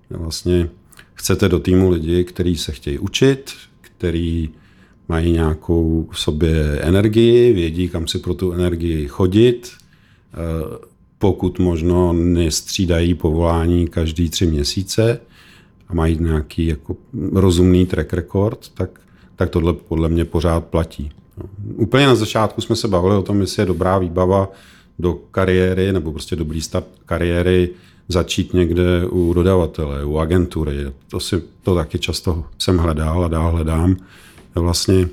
Vlastně 0.10 0.70
chcete 1.14 1.50
do 1.50 1.60
týmu 1.60 1.90
lidi, 1.90 2.24
kteří 2.24 2.56
se 2.58 2.72
chtějí 2.72 3.00
učit, 3.00 3.52
který 3.82 4.50
mají 5.10 5.32
nějakou 5.32 6.08
v 6.12 6.20
sobě 6.20 6.80
energii, 6.82 7.54
vědí, 7.54 7.90
kam 7.90 8.08
si 8.08 8.20
pro 8.20 8.34
tu 8.34 8.52
energii 8.52 9.08
chodit, 9.08 9.72
eh, 10.34 10.93
pokud 11.24 11.60
možno 11.60 12.14
nestřídají 12.14 13.14
povolání 13.14 13.88
každý 13.88 14.30
tři 14.30 14.46
měsíce 14.46 15.20
a 15.88 15.94
mají 15.94 16.18
nějaký 16.22 16.68
jako 16.68 16.96
rozumný 17.32 17.86
track 17.86 18.14
record, 18.14 18.70
tak, 18.74 19.00
tak 19.36 19.50
tohle 19.50 19.74
podle 19.74 20.10
mě 20.10 20.26
pořád 20.26 20.66
platí. 20.66 21.12
No. 21.38 21.46
Úplně 21.76 22.06
na 22.06 22.16
začátku 22.16 22.62
jsme 22.62 22.76
se 22.76 22.88
bavili 22.88 23.16
o 23.16 23.22
tom, 23.22 23.42
jestli 23.42 23.62
je 23.62 23.66
dobrá 23.66 23.98
výbava 23.98 24.52
do 25.00 25.14
kariéry 25.14 25.94
nebo 25.94 26.12
prostě 26.12 26.36
dobrý 26.36 26.62
start 26.62 26.88
kariéry 27.06 27.70
začít 28.08 28.54
někde 28.54 29.06
u 29.08 29.34
dodavatele, 29.34 30.06
u 30.06 30.18
agentury. 30.18 30.92
To, 31.08 31.20
si, 31.20 31.42
to 31.62 31.76
taky 31.76 32.00
často 32.00 32.44
jsem 32.58 32.78
hledal 32.78 33.26
a 33.26 33.28
dál 33.28 33.52
hledám. 33.52 33.96
Vlastně 34.56 35.10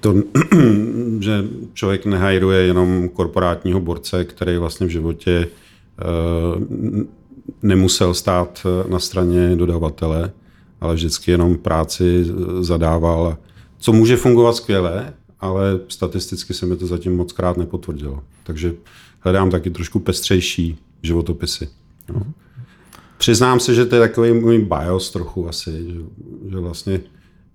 to, 0.00 0.14
že 1.20 1.44
člověk 1.74 2.06
nehajruje 2.06 2.62
jenom 2.62 3.08
korporátního 3.08 3.80
borce, 3.80 4.24
který 4.24 4.56
vlastně 4.56 4.86
v 4.86 4.90
životě 4.90 5.48
uh, 5.48 6.62
nemusel 7.62 8.14
stát 8.14 8.66
na 8.88 8.98
straně 8.98 9.56
dodavatele, 9.56 10.32
ale 10.80 10.94
vždycky 10.94 11.30
jenom 11.30 11.56
práci 11.56 12.26
zadával, 12.60 13.36
co 13.78 13.92
může 13.92 14.16
fungovat 14.16 14.56
skvěle, 14.56 15.14
ale 15.40 15.80
statisticky 15.88 16.54
se 16.54 16.66
mi 16.66 16.76
to 16.76 16.86
zatím 16.86 17.16
moc 17.16 17.32
krát 17.32 17.56
nepotvrdilo. 17.56 18.22
Takže 18.44 18.74
hledám 19.20 19.50
taky 19.50 19.70
trošku 19.70 19.98
pestřejší 19.98 20.78
životopisy. 21.02 21.68
No. 22.14 22.22
Přiznám 23.18 23.60
se, 23.60 23.74
že 23.74 23.86
to 23.86 23.94
je 23.94 24.00
takový 24.00 24.32
můj 24.32 24.58
bios 24.58 25.10
trochu 25.10 25.48
asi, 25.48 25.70
že, 25.70 26.00
že 26.50 26.56
vlastně 26.56 27.00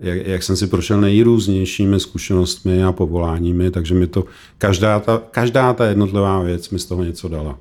jak, 0.01 0.27
jak 0.27 0.43
jsem 0.43 0.55
si 0.55 0.67
prošel 0.67 1.01
nejrůznějšími 1.01 1.99
zkušenostmi 1.99 2.83
a 2.83 2.91
povoláními, 2.91 3.71
takže 3.71 3.95
mi 3.95 4.07
to, 4.07 4.25
každá 4.57 4.99
ta, 4.99 5.21
každá 5.31 5.73
ta 5.73 5.85
jednotlivá 5.85 6.41
věc 6.41 6.69
mi 6.69 6.79
z 6.79 6.85
toho 6.85 7.03
něco 7.03 7.27
dala. 7.27 7.57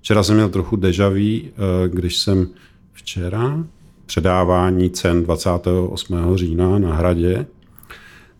Včera 0.00 0.22
jsem 0.22 0.34
měl 0.34 0.48
trochu 0.48 0.76
dejaví, 0.76 1.50
eh, 1.50 1.88
když 1.88 2.18
jsem 2.18 2.48
včera 2.92 3.64
předávání 4.06 4.90
cen 4.90 5.22
28. 5.22 6.36
října 6.36 6.78
na 6.78 6.94
hradě, 6.94 7.46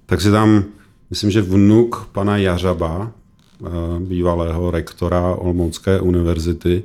tak 0.07 0.21
si 0.21 0.31
tam, 0.31 0.65
myslím, 1.11 1.31
že 1.31 1.43
vnuk 1.43 2.09
pana 2.13 2.37
Jařaba, 2.37 3.13
eh, 3.13 3.69
bývalého 4.01 4.71
rektora 4.71 5.35
Olmoucké 5.35 6.01
univerzity, 6.01 6.83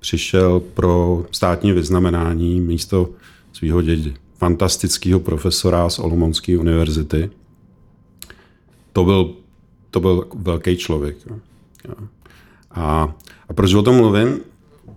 přišel 0.00 0.60
pro 0.60 1.24
státní 1.30 1.72
vyznamenání 1.72 2.60
místo 2.60 3.08
svého 3.52 3.82
dědi. 3.82 4.14
Fantastického 4.42 5.20
profesora 5.20 5.88
z 5.88 5.98
Olomoucké 5.98 6.58
univerzity. 6.58 7.30
To 8.92 9.04
byl, 9.04 9.30
to 9.90 10.00
byl 10.00 10.26
velký 10.34 10.76
člověk. 10.76 11.16
A, 12.70 13.14
a 13.48 13.52
proč 13.54 13.74
o 13.74 13.82
tom 13.82 13.96
mluvím? 13.96 14.40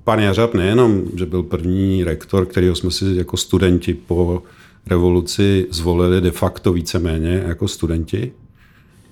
Pan 0.04 0.20
Jařab 0.20 0.54
nejenom, 0.54 1.04
že 1.16 1.26
byl 1.26 1.44
první 1.44 2.04
rektor, 2.04 2.46
kterého 2.46 2.76
jsme 2.76 2.92
si 2.92 3.06
jako 3.16 3.38
studenti 3.38 3.94
po 3.94 4.44
revoluci 4.88 5.68
zvolili 5.70 6.22
de 6.22 6.32
facto 6.32 6.74
víceméně 6.74 7.44
jako 7.48 7.68
studenti, 7.68 8.32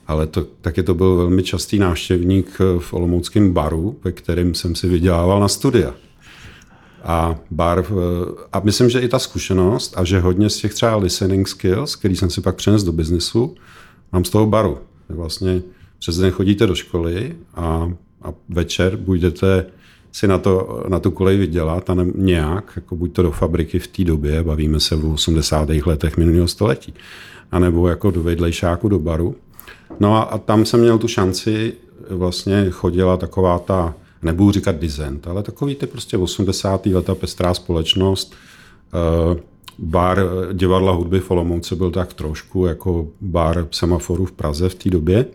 ale 0.08 0.28
to, 0.28 0.44
taky 0.62 0.84
to 0.84 0.94
byl 0.94 1.16
velmi 1.16 1.44
častý 1.44 1.80
návštěvník 1.80 2.60
v 2.80 2.94
Olomouckém 2.94 3.54
baru, 3.54 4.00
ve 4.04 4.12
kterém 4.12 4.54
jsem 4.54 4.76
si 4.76 4.88
vydělával 4.88 5.40
na 5.40 5.48
studia. 5.48 5.94
A 7.04 7.36
bar, 7.52 7.86
a 8.54 8.60
myslím, 8.60 8.90
že 8.90 9.00
i 9.00 9.08
ta 9.08 9.20
zkušenost 9.20 9.94
a 9.98 10.04
že 10.04 10.20
hodně 10.20 10.50
z 10.50 10.58
těch 10.58 10.74
třeba 10.74 10.96
listening 10.96 11.48
skills, 11.48 11.96
který 11.96 12.16
jsem 12.16 12.30
si 12.30 12.42
pak 12.42 12.56
přenesl 12.56 12.86
do 12.86 12.92
biznesu, 12.92 13.56
mám 14.12 14.26
z 14.26 14.30
toho 14.30 14.46
baru. 14.46 14.78
Vlastně 15.10 15.62
přes 16.00 16.18
den 16.18 16.32
chodíte 16.32 16.68
do 16.68 16.76
školy 16.76 17.36
a, 17.56 17.92
a 18.22 18.34
večer 18.50 18.98
budete 18.98 19.66
si 20.12 20.28
na, 20.28 20.38
to, 20.38 20.84
na 20.88 21.00
tu 21.00 21.12
kolej 21.12 21.38
vydělat 21.38 21.90
a 21.90 21.94
ne, 21.94 22.06
nějak, 22.16 22.72
jako 22.76 22.96
buď 22.96 23.14
to 23.14 23.24
do 23.24 23.32
fabriky 23.32 23.80
v 23.80 23.88
té 23.88 24.04
době, 24.04 24.44
bavíme 24.44 24.80
se 24.80 24.96
v 24.96 25.14
80. 25.14 25.70
letech 25.86 26.18
minulého 26.18 26.48
století, 26.48 26.94
anebo 27.52 27.88
jako 27.88 28.12
do 28.12 28.24
vedlejšáku 28.24 28.90
do 28.90 29.00
baru. 29.00 29.36
No 30.00 30.16
a, 30.16 30.22
a 30.22 30.38
tam 30.38 30.66
jsem 30.66 30.80
měl 30.80 30.98
tu 30.98 31.08
šanci, 31.08 31.74
vlastně 32.10 32.70
chodila 32.70 33.18
taková 33.18 33.60
ta, 33.60 33.96
nebudu 34.24 34.52
říkat 34.52 34.80
dizent, 34.80 35.28
ale 35.28 35.44
takový 35.44 35.76
ty 35.76 35.88
prostě 35.88 36.18
80. 36.18 36.86
leta 36.86 37.16
pestrá 37.16 37.54
společnost, 37.54 38.36
uh, 39.34 39.38
bar 39.80 40.20
divadla 40.54 40.92
hudby 40.92 41.20
v 41.20 41.32
Olomouce 41.32 41.76
byl 41.76 41.92
tak 41.92 42.14
trošku 42.14 42.66
jako 42.66 43.08
bar 43.22 43.68
semaforu 43.72 44.26
v 44.26 44.32
Praze 44.32 44.70
v 44.70 44.76
té 44.76 44.90
době. 44.90 45.26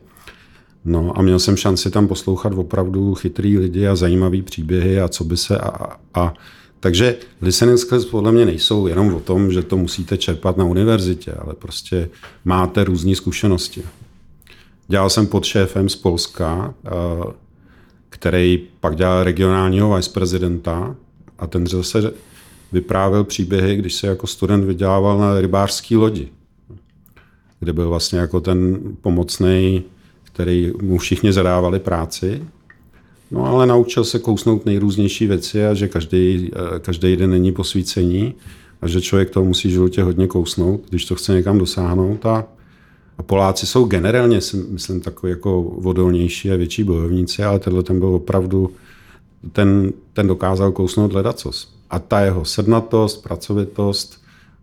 No 0.85 1.19
a 1.19 1.23
měl 1.23 1.39
jsem 1.39 1.57
šanci 1.57 1.91
tam 1.91 2.09
poslouchat 2.09 2.53
opravdu 2.57 3.15
chytrý 3.15 3.59
lidi 3.59 3.87
a 3.87 3.97
zajímavý 3.97 4.43
příběhy 4.43 5.01
a 5.01 5.09
co 5.09 5.25
by 5.25 5.37
se 5.37 5.59
a, 5.59 5.97
a 6.15 6.35
takže 6.81 7.17
listening 7.43 7.79
skills 7.79 8.05
podle 8.05 8.33
mě 8.33 8.47
nejsou 8.47 8.87
jenom 8.87 9.15
o 9.15 9.21
tom, 9.21 9.53
že 9.53 9.63
to 9.63 9.77
musíte 9.77 10.17
čerpat 10.17 10.57
na 10.57 10.65
univerzitě, 10.65 11.33
ale 11.33 11.55
prostě 11.55 12.09
máte 12.45 12.85
různé 12.85 13.15
zkušenosti. 13.15 13.83
Dělal 14.89 15.11
jsem 15.11 15.27
pod 15.27 15.45
šéfem 15.45 15.89
z 15.89 15.97
Polska, 15.97 16.75
eh, 16.87 16.91
který 18.19 18.63
pak 18.81 18.97
dělal 18.97 19.25
regionálního 19.25 19.97
viceprezidenta 19.97 20.97
a 21.39 21.47
ten 21.47 21.67
zase 21.67 22.13
vyprávěl 22.73 23.25
příběhy, 23.25 23.77
když 23.77 23.95
se 23.95 24.07
jako 24.07 24.27
student 24.27 24.65
vydělával 24.65 25.19
na 25.19 25.41
rybářské 25.41 25.97
lodi, 25.97 26.29
kde 27.61 27.73
byl 27.73 27.89
vlastně 27.89 28.19
jako 28.19 28.41
ten 28.41 28.79
pomocný 29.01 29.85
který 30.39 30.73
mu 30.83 30.99
všichni 30.99 31.33
zadávali 31.33 31.79
práci. 31.79 32.43
No 33.31 33.45
ale 33.45 33.67
naučil 33.67 34.05
se 34.05 34.19
kousnout 34.19 34.67
nejrůznější 34.67 35.27
věci 35.27 35.67
a 35.67 35.75
že 35.75 35.89
každý, 35.89 36.51
eh, 36.55 36.79
každý 36.79 37.17
den 37.17 37.31
není 37.31 37.53
posvícení 37.53 38.35
a 38.83 38.89
že 38.89 39.01
člověk 39.01 39.31
to 39.31 39.45
musí 39.45 39.71
životě 39.71 40.03
hodně 40.03 40.27
kousnout, 40.27 40.81
když 40.91 41.05
to 41.05 41.15
chce 41.15 41.33
někam 41.33 41.59
dosáhnout. 41.59 42.27
A, 42.27 42.45
a 43.19 43.23
Poláci 43.23 43.67
jsou 43.67 43.85
generálně, 43.85 44.41
myslím, 44.69 45.01
takový 45.01 45.31
jako 45.31 45.63
vodolnější 45.63 46.53
a 46.53 46.57
větší 46.57 46.85
bojovníci, 46.85 47.45
ale 47.45 47.59
tenhle 47.59 47.83
ten 47.83 47.99
byl 47.99 48.09
opravdu, 48.09 48.71
ten, 49.53 49.93
ten 50.13 50.27
dokázal 50.27 50.73
kousnout 50.73 51.13
ledacos. 51.13 51.75
A 51.91 51.99
ta 51.99 52.21
jeho 52.21 52.45
sednatost, 52.45 53.23
pracovitost 53.23 54.21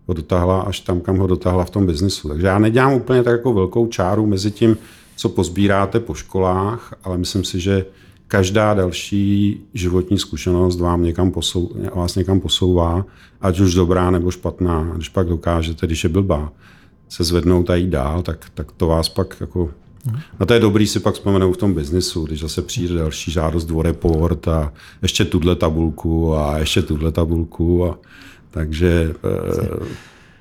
ho 0.08 0.14
dotáhla 0.14 0.62
až 0.62 0.80
tam, 0.80 1.02
kam 1.02 1.18
ho 1.18 1.28
dotáhla 1.28 1.66
v 1.66 1.70
tom 1.70 1.86
biznisu. 1.86 2.28
Takže 2.28 2.48
já 2.48 2.60
nedělám 2.60 2.94
úplně 2.94 3.24
tak 3.24 3.32
jako 3.32 3.54
velkou 3.54 3.88
čáru 3.88 4.26
mezi 4.26 4.52
tím, 4.52 4.78
co 5.16 5.30
pozbíráte 5.30 6.00
po 6.00 6.14
školách, 6.14 6.94
ale 7.04 7.18
myslím 7.18 7.44
si, 7.44 7.60
že 7.60 7.86
každá 8.28 8.74
další 8.74 9.62
životní 9.74 10.18
zkušenost 10.18 10.80
vám 10.80 11.04
někam 11.04 11.32
posou, 11.32 11.72
vás 11.96 12.16
někam 12.16 12.40
posouvá, 12.40 13.06
ať 13.42 13.60
už 13.60 13.74
dobrá 13.74 14.12
nebo 14.12 14.32
špatná. 14.32 14.92
Když 14.96 15.10
pak 15.10 15.28
dokážete, 15.28 15.88
když 15.88 16.04
je 16.04 16.10
blbá, 16.10 16.52
se 17.10 17.24
zvednout 17.24 17.70
a 17.70 17.76
jít 17.76 17.90
dál, 17.90 18.22
tak, 18.22 18.46
tak 18.54 18.72
to 18.72 18.88
vás 18.88 19.10
pak 19.10 19.38
jako... 19.42 19.70
Mhm. 20.06 20.20
A 20.40 20.46
to 20.46 20.54
je 20.54 20.60
dobrý 20.60 20.88
si 20.88 21.00
pak 21.00 21.14
vzpomenout 21.14 21.54
v 21.54 21.58
tom 21.58 21.74
biznisu, 21.74 22.26
když 22.26 22.40
zase 22.40 22.62
přijde 22.62 22.96
další 22.96 23.32
žádost 23.32 23.66
do 23.66 23.82
report 23.82 24.48
a 24.48 24.74
ještě 25.02 25.26
tuhle 25.26 25.56
tabulku 25.56 26.36
a 26.36 26.58
ještě 26.58 26.82
tuhle 26.82 27.12
tabulku. 27.12 27.86
A, 27.86 27.98
takže, 28.52 29.14
e, 29.24 29.88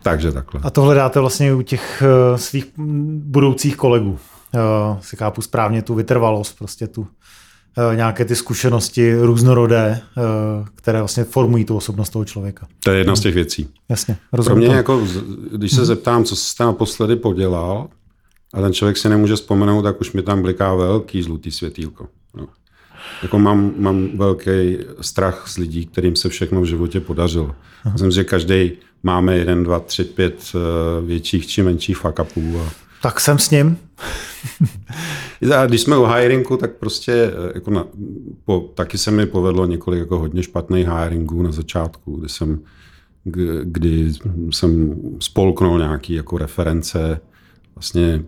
takže 0.02 0.32
takhle. 0.32 0.60
A 0.64 0.70
to 0.70 0.82
hledáte 0.82 1.20
vlastně 1.20 1.54
u 1.54 1.62
těch 1.62 2.02
eh, 2.02 2.38
svých 2.38 2.66
budoucích 3.16 3.76
kolegů? 3.76 4.18
uh, 4.54 5.00
si 5.00 5.16
chápu 5.16 5.42
správně, 5.42 5.82
tu 5.82 5.94
vytrvalost, 5.94 6.58
prostě 6.58 6.86
tu 6.86 7.06
nějaké 7.94 8.24
ty 8.24 8.36
zkušenosti 8.36 9.14
různorodé, 9.14 10.00
uh, 10.16 10.24
které 10.74 10.98
vlastně 10.98 11.24
formují 11.24 11.64
tu 11.64 11.76
osobnost 11.76 12.10
toho 12.10 12.24
člověka. 12.24 12.66
To 12.84 12.90
je 12.90 12.98
jedna 12.98 13.16
z 13.16 13.20
těch 13.20 13.34
věcí. 13.34 13.68
Jasně, 13.88 14.16
rozumím. 14.32 14.62
Pro 14.62 14.66
mě, 14.66 14.76
jako, 14.76 15.06
když 15.52 15.72
se 15.72 15.84
zeptám, 15.84 16.24
co 16.24 16.36
jste 16.36 16.64
naposledy 16.64 17.16
podělal, 17.16 17.88
a 18.54 18.60
ten 18.60 18.72
člověk 18.72 18.96
si 18.96 19.08
nemůže 19.08 19.36
vzpomenout, 19.36 19.82
tak 19.82 20.00
už 20.00 20.12
mi 20.12 20.22
tam 20.22 20.42
bliká 20.42 20.74
velký 20.74 21.22
žlutý 21.22 21.50
světýlko. 21.50 22.08
No. 22.36 22.46
Jako 23.22 23.38
mám, 23.38 23.72
mám 23.76 24.08
velký 24.18 24.78
strach 25.00 25.44
z 25.48 25.58
lidí, 25.58 25.86
kterým 25.86 26.16
se 26.16 26.28
všechno 26.28 26.60
v 26.60 26.64
životě 26.64 27.00
podařilo. 27.00 27.54
Myslím, 27.92 28.10
že 28.10 28.24
každý 28.24 28.72
máme 29.02 29.36
jeden, 29.36 29.64
dva, 29.64 29.80
tři, 29.80 30.04
pět 30.04 30.52
větších 31.06 31.46
či 31.46 31.62
menších 31.62 31.96
fuck 31.96 32.18
upů. 32.18 32.60
A 32.60 32.70
tak 33.04 33.20
jsem 33.20 33.38
s 33.38 33.50
ním. 33.50 33.78
A 35.56 35.66
když 35.66 35.80
jsme 35.80 35.96
u 35.98 36.04
hiringu, 36.04 36.56
tak 36.56 36.72
prostě 36.72 37.12
eh, 37.12 37.52
jako 37.54 37.70
na, 37.70 37.86
po, 38.44 38.60
taky 38.74 38.98
se 38.98 39.10
mi 39.10 39.26
povedlo 39.26 39.66
několik 39.66 40.00
jako 40.00 40.18
hodně 40.18 40.42
špatných 40.42 40.88
hiringů 40.88 41.42
na 41.42 41.52
začátku, 41.52 42.16
kdy 42.16 42.28
jsem, 42.28 42.60
kdy 43.62 44.12
jsem 44.50 44.96
spolknul 45.20 45.78
nějaký 45.78 46.14
jako 46.14 46.38
reference, 46.38 47.20
vlastně 47.74 48.22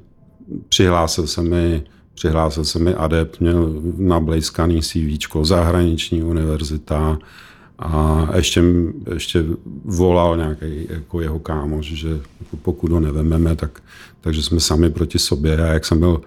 přihlásil 0.68 1.26
se 1.26 1.42
mi 1.42 1.84
přihlásil 2.14 2.64
se 2.64 2.78
mi 2.78 2.94
adept, 2.94 3.40
měl 3.40 3.82
nablejskaný 3.98 4.80
CV, 4.82 5.28
zahraniční 5.42 6.22
univerzita, 6.22 7.18
a 7.78 8.28
ještě, 8.36 8.62
ještě 9.14 9.44
volal 9.84 10.36
nějaký 10.36 10.86
jako 10.90 11.20
jeho 11.20 11.38
kámoš, 11.38 11.86
že 11.86 12.08
jako 12.40 12.56
pokud 12.62 12.92
ho 12.92 13.00
nevememe, 13.00 13.56
tak, 13.56 13.82
takže 14.20 14.42
jsme 14.42 14.60
sami 14.60 14.90
proti 14.90 15.18
sobě. 15.18 15.62
A 15.62 15.72
jak 15.72 15.84
jsem 15.84 15.98
byl 15.98 16.20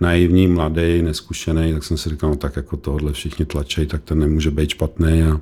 naivní, 0.00 0.48
mladý, 0.48 1.02
neskušený, 1.02 1.72
tak 1.72 1.84
jsem 1.84 1.96
si 1.96 2.10
říkal, 2.10 2.30
no 2.30 2.36
tak 2.36 2.56
jako 2.56 2.76
tohle 2.76 3.12
všichni 3.12 3.44
tlačej, 3.44 3.86
tak 3.86 4.02
ten 4.02 4.18
nemůže 4.18 4.50
být 4.50 4.70
špatný. 4.70 5.22
A, 5.22 5.40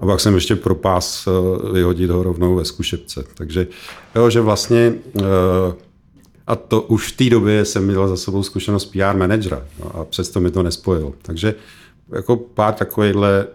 a 0.00 0.06
pak 0.06 0.20
jsem 0.20 0.34
ještě 0.34 0.56
propás 0.56 1.28
eh, 1.28 1.72
vyhodit 1.72 2.10
ho 2.10 2.22
rovnou 2.22 2.54
ve 2.54 2.64
zkušebce. 2.64 3.24
Takže 3.34 3.66
jo, 4.14 4.30
že 4.30 4.40
vlastně 4.40 4.94
eh, 5.20 5.22
a 6.46 6.56
to 6.56 6.82
už 6.82 7.12
v 7.12 7.16
té 7.16 7.30
době 7.30 7.64
jsem 7.64 7.86
měl 7.86 8.08
za 8.08 8.16
sebou 8.16 8.42
zkušenost 8.42 8.84
PR 8.84 9.16
manažera 9.16 9.62
no, 9.80 9.96
a 9.96 10.04
přesto 10.04 10.40
mi 10.40 10.50
to 10.50 10.62
nespojilo. 10.62 11.14
Takže 11.22 11.54
jako 12.14 12.36
pár 12.36 12.74
takovýchhle 12.74 13.46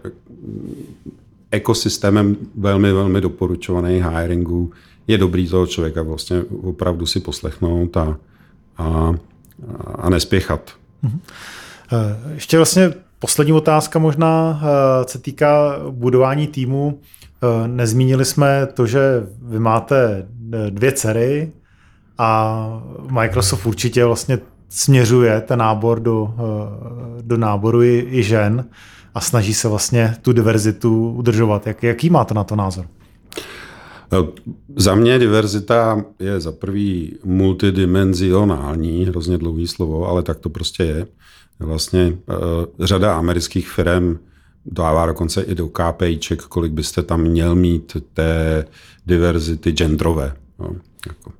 ekosystémem 1.50 2.36
velmi, 2.54 2.92
velmi 2.92 3.20
doporučovaných 3.20 4.04
hiringů 4.04 4.70
je 5.06 5.18
dobrý 5.18 5.48
toho 5.48 5.66
člověka 5.66 6.02
vlastně 6.02 6.42
opravdu 6.62 7.06
si 7.06 7.20
poslechnout 7.20 7.96
a, 7.96 8.16
a, 8.78 9.14
a 9.94 10.10
nespěchat. 10.10 10.70
Mhm. 11.02 11.20
Eh, 11.92 12.34
ještě 12.34 12.56
vlastně 12.56 12.94
poslední 13.18 13.52
otázka 13.52 13.98
možná 13.98 14.60
eh, 14.62 15.08
se 15.08 15.18
týká 15.18 15.78
budování 15.90 16.46
týmu. 16.46 16.98
Eh, 17.42 17.68
nezmínili 17.68 18.24
jsme 18.24 18.66
to, 18.74 18.86
že 18.86 19.26
vy 19.42 19.58
máte 19.58 20.26
dvě 20.70 20.92
dcery 20.92 21.52
a 22.18 22.82
Microsoft 23.10 23.66
určitě 23.66 24.04
vlastně 24.04 24.38
směřuje 24.74 25.40
ten 25.40 25.58
nábor 25.58 26.00
do, 26.00 26.34
do 27.20 27.36
náboru 27.36 27.82
i, 27.82 28.06
i 28.10 28.22
žen 28.22 28.64
a 29.14 29.20
snaží 29.20 29.54
se 29.54 29.68
vlastně 29.68 30.16
tu 30.22 30.32
diverzitu 30.32 31.10
udržovat. 31.10 31.66
Jak, 31.66 31.82
jaký 31.82 32.10
máte 32.10 32.34
na 32.34 32.44
to 32.44 32.56
názor? 32.56 32.86
No, 34.12 34.28
za 34.76 34.94
mě 34.94 35.18
diverzita 35.18 36.04
je 36.18 36.40
za 36.40 36.52
prvý 36.52 37.18
multidimenzionální, 37.24 39.04
hrozně 39.04 39.38
dlouhý 39.38 39.68
slovo, 39.68 40.08
ale 40.08 40.22
tak 40.22 40.38
to 40.38 40.50
prostě 40.50 40.82
je. 40.82 41.06
Vlastně 41.60 42.06
uh, 42.06 42.86
řada 42.86 43.18
amerických 43.18 43.70
firm 43.70 44.18
dává 44.66 45.06
dokonce 45.06 45.42
i 45.42 45.54
do 45.54 45.68
KPIček, 45.68 46.42
kolik 46.42 46.72
byste 46.72 47.02
tam 47.02 47.20
měl 47.20 47.54
mít 47.54 47.96
té 48.12 48.64
diverzity 49.06 49.70
genderové. 49.70 50.34
No, 50.58 50.66
jako 51.06 51.32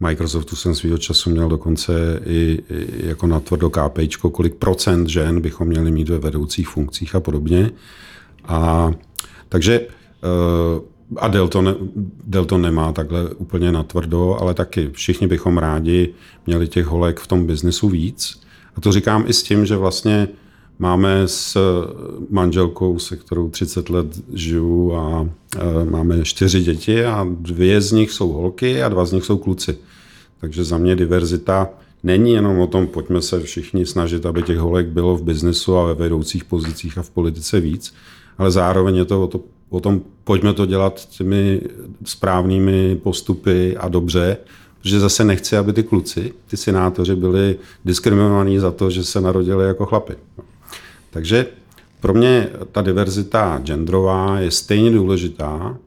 Microsoftu 0.00 0.56
jsem 0.56 0.74
svýho 0.74 0.98
času 0.98 1.30
měl 1.30 1.48
dokonce 1.48 2.20
i, 2.24 2.58
i 2.70 3.06
jako 3.08 3.26
na 3.26 3.40
tvrdo 3.40 3.70
KPIčko, 3.70 4.30
kolik 4.30 4.54
procent 4.54 5.08
žen 5.08 5.40
bychom 5.40 5.68
měli 5.68 5.90
mít 5.90 6.08
ve 6.08 6.18
vedoucích 6.18 6.68
funkcích 6.68 7.14
a 7.14 7.20
podobně. 7.20 7.70
A 8.44 8.90
takže 9.48 9.80
uh, 9.80 10.82
a 11.16 11.28
Delton, 11.28 11.76
Delton 12.24 12.62
nemá 12.62 12.92
takhle 12.92 13.30
úplně 13.30 13.72
natvrdo, 13.72 14.36
ale 14.40 14.54
taky 14.54 14.90
všichni 14.92 15.26
bychom 15.26 15.58
rádi 15.58 16.14
měli 16.46 16.68
těch 16.68 16.86
holek 16.86 17.20
v 17.20 17.26
tom 17.26 17.46
biznesu 17.46 17.88
víc. 17.88 18.40
A 18.76 18.80
to 18.80 18.92
říkám 18.92 19.24
i 19.26 19.32
s 19.32 19.42
tím, 19.42 19.66
že 19.66 19.76
vlastně 19.76 20.28
máme 20.80 21.22
s 21.28 21.58
manželkou, 22.30 22.98
se 22.98 23.16
kterou 23.16 23.50
30 23.50 23.90
let 23.90 24.06
žiju 24.32 24.94
a 24.94 25.28
e, 25.56 25.84
máme 25.84 26.24
čtyři 26.24 26.60
děti 26.60 27.04
a 27.04 27.26
dvě 27.30 27.80
z 27.80 27.92
nich 27.92 28.10
jsou 28.10 28.32
holky 28.32 28.82
a 28.82 28.88
dva 28.88 29.04
z 29.04 29.12
nich 29.12 29.24
jsou 29.24 29.38
kluci. 29.38 29.78
Takže 30.40 30.64
za 30.64 30.78
mě 30.78 30.96
diverzita 30.96 31.68
není 32.02 32.32
jenom 32.32 32.58
o 32.58 32.66
tom, 32.66 32.86
pojďme 32.86 33.22
se 33.22 33.40
všichni 33.40 33.86
snažit, 33.86 34.26
aby 34.26 34.42
těch 34.42 34.58
holek 34.58 34.86
bylo 34.86 35.16
v 35.16 35.22
biznesu 35.22 35.76
a 35.76 35.86
ve 35.86 35.94
vedoucích 35.94 36.44
pozicích 36.44 36.98
a 36.98 37.02
v 37.02 37.10
politice 37.10 37.60
víc, 37.60 37.94
ale 38.38 38.50
zároveň 38.50 38.96
je 38.96 39.04
to 39.04 39.22
o, 39.22 39.26
to, 39.26 39.40
o 39.70 39.80
tom, 39.80 40.00
pojďme 40.24 40.54
to 40.54 40.66
dělat 40.66 41.08
těmi 41.08 41.60
správnými 42.04 42.96
postupy 43.02 43.76
a 43.76 43.88
dobře, 43.88 44.36
protože 44.78 45.00
zase 45.00 45.24
nechci, 45.24 45.56
aby 45.56 45.72
ty 45.72 45.82
kluci, 45.82 46.32
ty 46.46 46.56
senátoři 46.56 47.16
byli 47.16 47.56
diskriminovaní 47.84 48.58
za 48.58 48.70
to, 48.70 48.90
že 48.90 49.04
se 49.04 49.20
narodili 49.20 49.66
jako 49.66 49.86
chlapi. 49.86 50.14
Takže 51.10 51.46
pro 52.00 52.14
mě 52.14 52.48
ta 52.72 52.82
diverzita 52.82 53.58
genderová 53.58 54.38
je 54.38 54.50
stejně 54.50 54.90
důležitá 54.90 55.78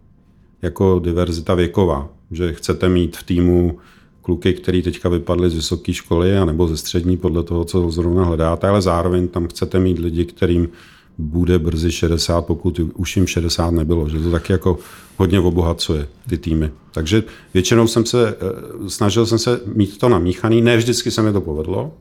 jako 0.61 0.99
diverzita 1.03 1.53
věková. 1.53 2.09
Že 2.31 2.53
chcete 2.53 2.89
mít 2.89 3.17
v 3.17 3.23
týmu 3.23 3.77
kluky, 4.21 4.53
který 4.53 4.81
teďka 4.81 5.09
vypadli 5.09 5.49
z 5.49 5.53
vysoké 5.53 5.93
školy 5.93 6.37
a 6.37 6.45
nebo 6.45 6.67
ze 6.67 6.77
střední, 6.77 7.17
podle 7.17 7.43
toho, 7.43 7.65
co 7.65 7.91
zrovna 7.91 8.25
hledáte, 8.25 8.67
ale 8.67 8.81
zároveň 8.81 9.27
tam 9.27 9.47
chcete 9.47 9.79
mít 9.79 9.99
lidi, 9.99 10.25
kterým 10.25 10.69
bude 11.17 11.59
brzy 11.59 11.91
60, 11.91 12.45
pokud 12.45 12.79
už 12.79 13.17
jim 13.17 13.27
60 13.27 13.71
nebylo, 13.71 14.09
že 14.09 14.19
to 14.19 14.31
taky 14.31 14.51
jako 14.51 14.77
hodně 15.17 15.39
obohacuje 15.39 16.07
ty 16.29 16.37
týmy. 16.37 16.71
Takže 16.91 17.23
většinou 17.53 17.87
jsem 17.87 18.05
se, 18.05 18.29
eh, 18.29 18.89
snažil 18.89 19.25
jsem 19.25 19.37
se 19.37 19.61
mít 19.65 19.97
to 19.97 20.09
namíchaný, 20.09 20.61
ne 20.61 20.77
vždycky 20.77 21.11
se 21.11 21.21
mi 21.21 21.33
to 21.33 21.41
povedlo, 21.41 21.91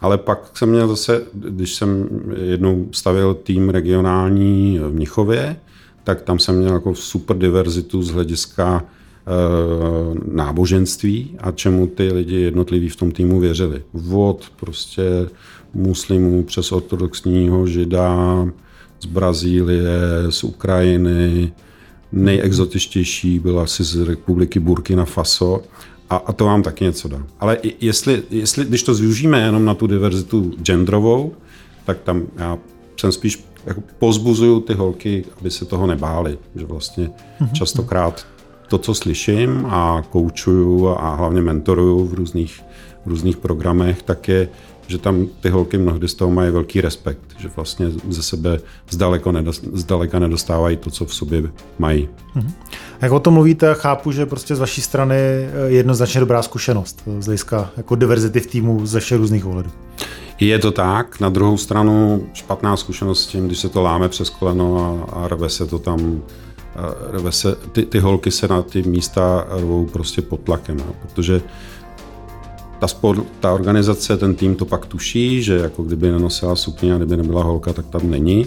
ale 0.00 0.18
pak 0.18 0.50
jsem 0.54 0.70
měl 0.70 0.88
zase, 0.88 1.22
když 1.34 1.74
jsem 1.74 2.08
jednou 2.44 2.88
stavil 2.92 3.34
tým 3.34 3.68
regionální 3.68 4.78
v 4.78 4.92
Mnichově, 4.92 5.56
tak 6.04 6.22
tam 6.22 6.38
jsem 6.38 6.58
měl 6.58 6.74
jako 6.74 6.94
super 6.94 7.38
diverzitu 7.38 8.02
z 8.02 8.10
hlediska 8.10 8.84
e, 8.84 10.34
náboženství 10.34 11.36
a 11.38 11.50
čemu 11.50 11.86
ty 11.86 12.12
lidi 12.12 12.36
jednotliví 12.36 12.88
v 12.88 12.96
tom 12.96 13.10
týmu 13.10 13.40
věřili. 13.40 13.82
Od 14.12 14.52
prostě 14.56 15.02
muslimů 15.74 16.42
přes 16.42 16.72
ortodoxního 16.72 17.66
žida 17.66 18.16
z 19.00 19.06
Brazílie, 19.06 19.90
z 20.30 20.44
Ukrajiny, 20.44 21.52
nejexotičtější 22.12 23.38
byla 23.38 23.62
asi 23.62 23.84
z 23.84 24.00
republiky 24.00 24.60
Burkina 24.60 25.04
Faso 25.04 25.62
a, 26.10 26.16
a 26.16 26.32
to 26.32 26.44
vám 26.44 26.62
taky 26.62 26.84
něco 26.84 27.08
dá. 27.08 27.22
Ale 27.40 27.58
jestli, 27.80 28.22
jestli, 28.30 28.64
když 28.64 28.82
to 28.82 28.94
využijeme 28.94 29.40
jenom 29.40 29.64
na 29.64 29.74
tu 29.74 29.86
diverzitu 29.86 30.52
genderovou, 30.62 31.34
tak 31.84 31.98
tam 32.00 32.22
já 32.36 32.58
jsem 33.00 33.12
spíš 33.12 33.44
jako 33.66 33.82
pozbuzuju 33.98 34.60
ty 34.60 34.74
holky, 34.74 35.24
aby 35.40 35.50
se 35.50 35.64
toho 35.64 35.86
nebáli. 35.86 36.38
Že 36.56 36.66
vlastně 36.66 37.10
mhm. 37.40 37.54
častokrát 37.54 38.26
to, 38.68 38.78
co 38.78 38.94
slyším 38.94 39.66
a 39.66 40.02
koučuju 40.10 40.88
a 40.88 41.14
hlavně 41.14 41.42
mentoruju 41.42 42.06
v 42.06 42.14
různých, 42.14 42.62
v 43.04 43.08
různých 43.08 43.36
programech, 43.36 44.02
tak 44.02 44.28
je, 44.28 44.48
že 44.86 44.98
tam 44.98 45.26
ty 45.40 45.48
holky 45.48 45.78
mnohdy 45.78 46.08
z 46.08 46.14
toho 46.14 46.30
mají 46.30 46.50
velký 46.50 46.80
respekt, 46.80 47.20
že 47.38 47.50
vlastně 47.56 47.86
ze 48.08 48.22
sebe 48.22 48.58
zdaleko 48.90 49.32
nedost, 49.32 49.64
zdaleka 49.72 50.18
nedostávají 50.18 50.76
to, 50.76 50.90
co 50.90 51.04
v 51.04 51.14
sobě 51.14 51.42
mají. 51.78 52.08
Mhm. 52.34 52.52
Jak 53.02 53.12
o 53.12 53.20
tom 53.20 53.34
mluvíte, 53.34 53.74
chápu, 53.74 54.12
že 54.12 54.26
prostě 54.26 54.56
z 54.56 54.58
vaší 54.58 54.82
strany 54.82 55.16
jednoznačně 55.66 56.20
dobrá 56.20 56.42
zkušenost 56.42 57.02
z 57.18 57.26
hlediska 57.26 57.70
jako 57.76 57.94
diverzity 57.94 58.40
v 58.40 58.46
týmu 58.46 58.86
ze 58.86 59.00
všech 59.00 59.18
různých 59.18 59.46
ohledů. 59.46 59.70
Je 60.40 60.58
to 60.58 60.72
tak, 60.72 61.20
na 61.20 61.28
druhou 61.28 61.56
stranu 61.56 62.26
špatná 62.32 62.76
zkušenost 62.76 63.22
s 63.22 63.26
tím, 63.26 63.46
když 63.46 63.58
se 63.58 63.68
to 63.68 63.82
láme 63.82 64.08
přes 64.08 64.30
koleno 64.30 64.78
a, 65.08 65.12
a 65.12 65.28
rve 65.28 65.48
se 65.48 65.66
to 65.66 65.78
tam, 65.78 66.22
rve 67.10 67.32
se, 67.32 67.56
ty, 67.72 67.82
ty 67.82 67.98
holky 67.98 68.30
se 68.30 68.48
na 68.48 68.62
ty 68.62 68.82
místa 68.82 69.46
rvou 69.50 69.86
prostě 69.86 70.22
pod 70.22 70.40
tlakem, 70.40 70.76
protože 71.02 71.42
ta, 72.78 72.88
sport, 72.88 73.22
ta 73.40 73.52
organizace, 73.52 74.16
ten 74.16 74.34
tým 74.34 74.54
to 74.54 74.64
pak 74.64 74.86
tuší, 74.86 75.42
že 75.42 75.54
jako 75.54 75.82
kdyby 75.82 76.10
nenosila 76.10 76.56
sukně 76.56 76.94
a 76.94 76.96
kdyby 76.96 77.16
nebyla 77.16 77.42
holka, 77.42 77.72
tak 77.72 77.86
tam 77.86 78.10
není. 78.10 78.46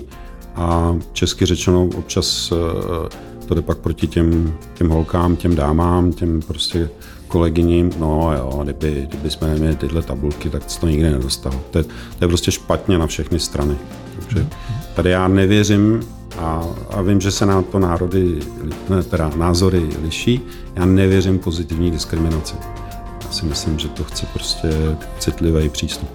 A 0.55 0.97
česky 1.13 1.45
řečeno 1.45 1.89
občas 1.97 2.51
eh, 2.51 3.45
to 3.45 3.55
jde 3.55 3.61
pak 3.61 3.77
proti 3.77 4.07
těm, 4.07 4.53
těm 4.73 4.89
holkám, 4.89 5.35
těm 5.35 5.55
dámám, 5.55 6.13
těm 6.13 6.41
prostě 6.41 6.89
kolegyním, 7.27 7.91
no 7.99 8.33
jo, 8.37 8.59
kdyby, 8.63 9.07
kdyby 9.09 9.29
jsme 9.29 9.47
neměli 9.47 9.75
tyhle 9.75 10.01
tabulky, 10.01 10.49
tak 10.49 10.63
to 10.79 10.87
nikdy 10.87 11.09
nedostal. 11.09 11.53
To 11.71 11.77
je, 11.77 11.83
to 11.83 12.21
je 12.21 12.27
prostě 12.27 12.51
špatně 12.51 12.97
na 12.97 13.07
všechny 13.07 13.39
strany. 13.39 13.75
Takže 14.19 14.47
tady 14.95 15.09
já 15.09 15.27
nevěřím 15.27 15.99
a, 16.37 16.63
a 16.89 17.01
vím, 17.01 17.21
že 17.21 17.31
se 17.31 17.45
na 17.45 17.61
to 17.61 17.79
národy, 17.79 18.39
ne, 18.89 19.03
teda 19.03 19.31
názory 19.35 19.89
liší, 20.03 20.41
já 20.75 20.85
nevěřím 20.85 21.39
pozitivní 21.39 21.91
diskriminaci 21.91 22.55
si 23.31 23.45
myslím, 23.45 23.79
že 23.79 23.87
to 23.87 24.03
chce 24.03 24.25
prostě 24.25 24.69
citlivý 25.19 25.69
přístup. 25.69 26.09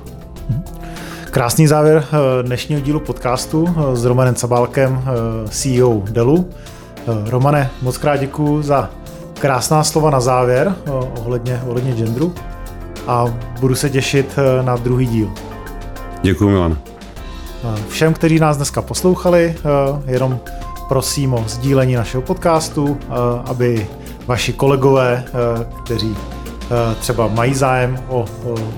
Krásný 1.34 1.66
závěr 1.66 2.04
eh, 2.06 2.42
dnešního 2.42 2.80
dílu 2.80 3.00
podcastu 3.00 3.68
eh, 3.68 3.96
s 3.96 4.04
Romanem 4.04 4.34
Cabálkem, 4.34 5.02
eh, 5.04 5.48
CEO 5.48 6.02
Delu. 6.10 6.50
Romane, 7.26 7.70
moc 7.82 7.98
krát 7.98 8.16
děkuji 8.16 8.62
za 8.62 8.90
krásná 9.38 9.84
slova 9.84 10.10
na 10.10 10.20
závěr 10.20 10.74
ohledně, 11.20 11.62
ohledně 11.66 11.92
genderu 11.92 12.34
a 13.06 13.24
budu 13.60 13.74
se 13.74 13.90
těšit 13.90 14.36
na 14.62 14.76
druhý 14.76 15.06
díl. 15.06 15.30
Děkuji, 16.22 16.48
Milan. 16.48 16.78
Všem, 17.88 18.14
kteří 18.14 18.38
nás 18.38 18.56
dneska 18.56 18.82
poslouchali, 18.82 19.56
jenom 20.06 20.40
prosím 20.88 21.34
o 21.34 21.44
sdílení 21.48 21.94
našeho 21.94 22.22
podcastu, 22.22 22.98
aby 23.44 23.86
vaši 24.26 24.52
kolegové, 24.52 25.24
kteří 25.84 26.16
třeba 27.00 27.28
mají 27.28 27.54
zájem 27.54 27.98
o, 28.08 28.24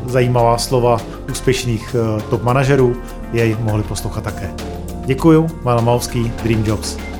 zajímavá 0.07 0.59
slova 0.59 1.01
úspěšných 1.31 1.97
eh, 1.99 2.23
top 2.31 2.43
manažerů, 2.43 2.97
jej 3.33 3.57
mohli 3.61 3.83
poslouchat 3.83 4.25
také. 4.25 4.51
Děkuju, 5.05 5.47
Milan 5.65 5.85
Malský, 5.85 6.33
Dream 6.43 6.65
Jobs. 6.65 7.16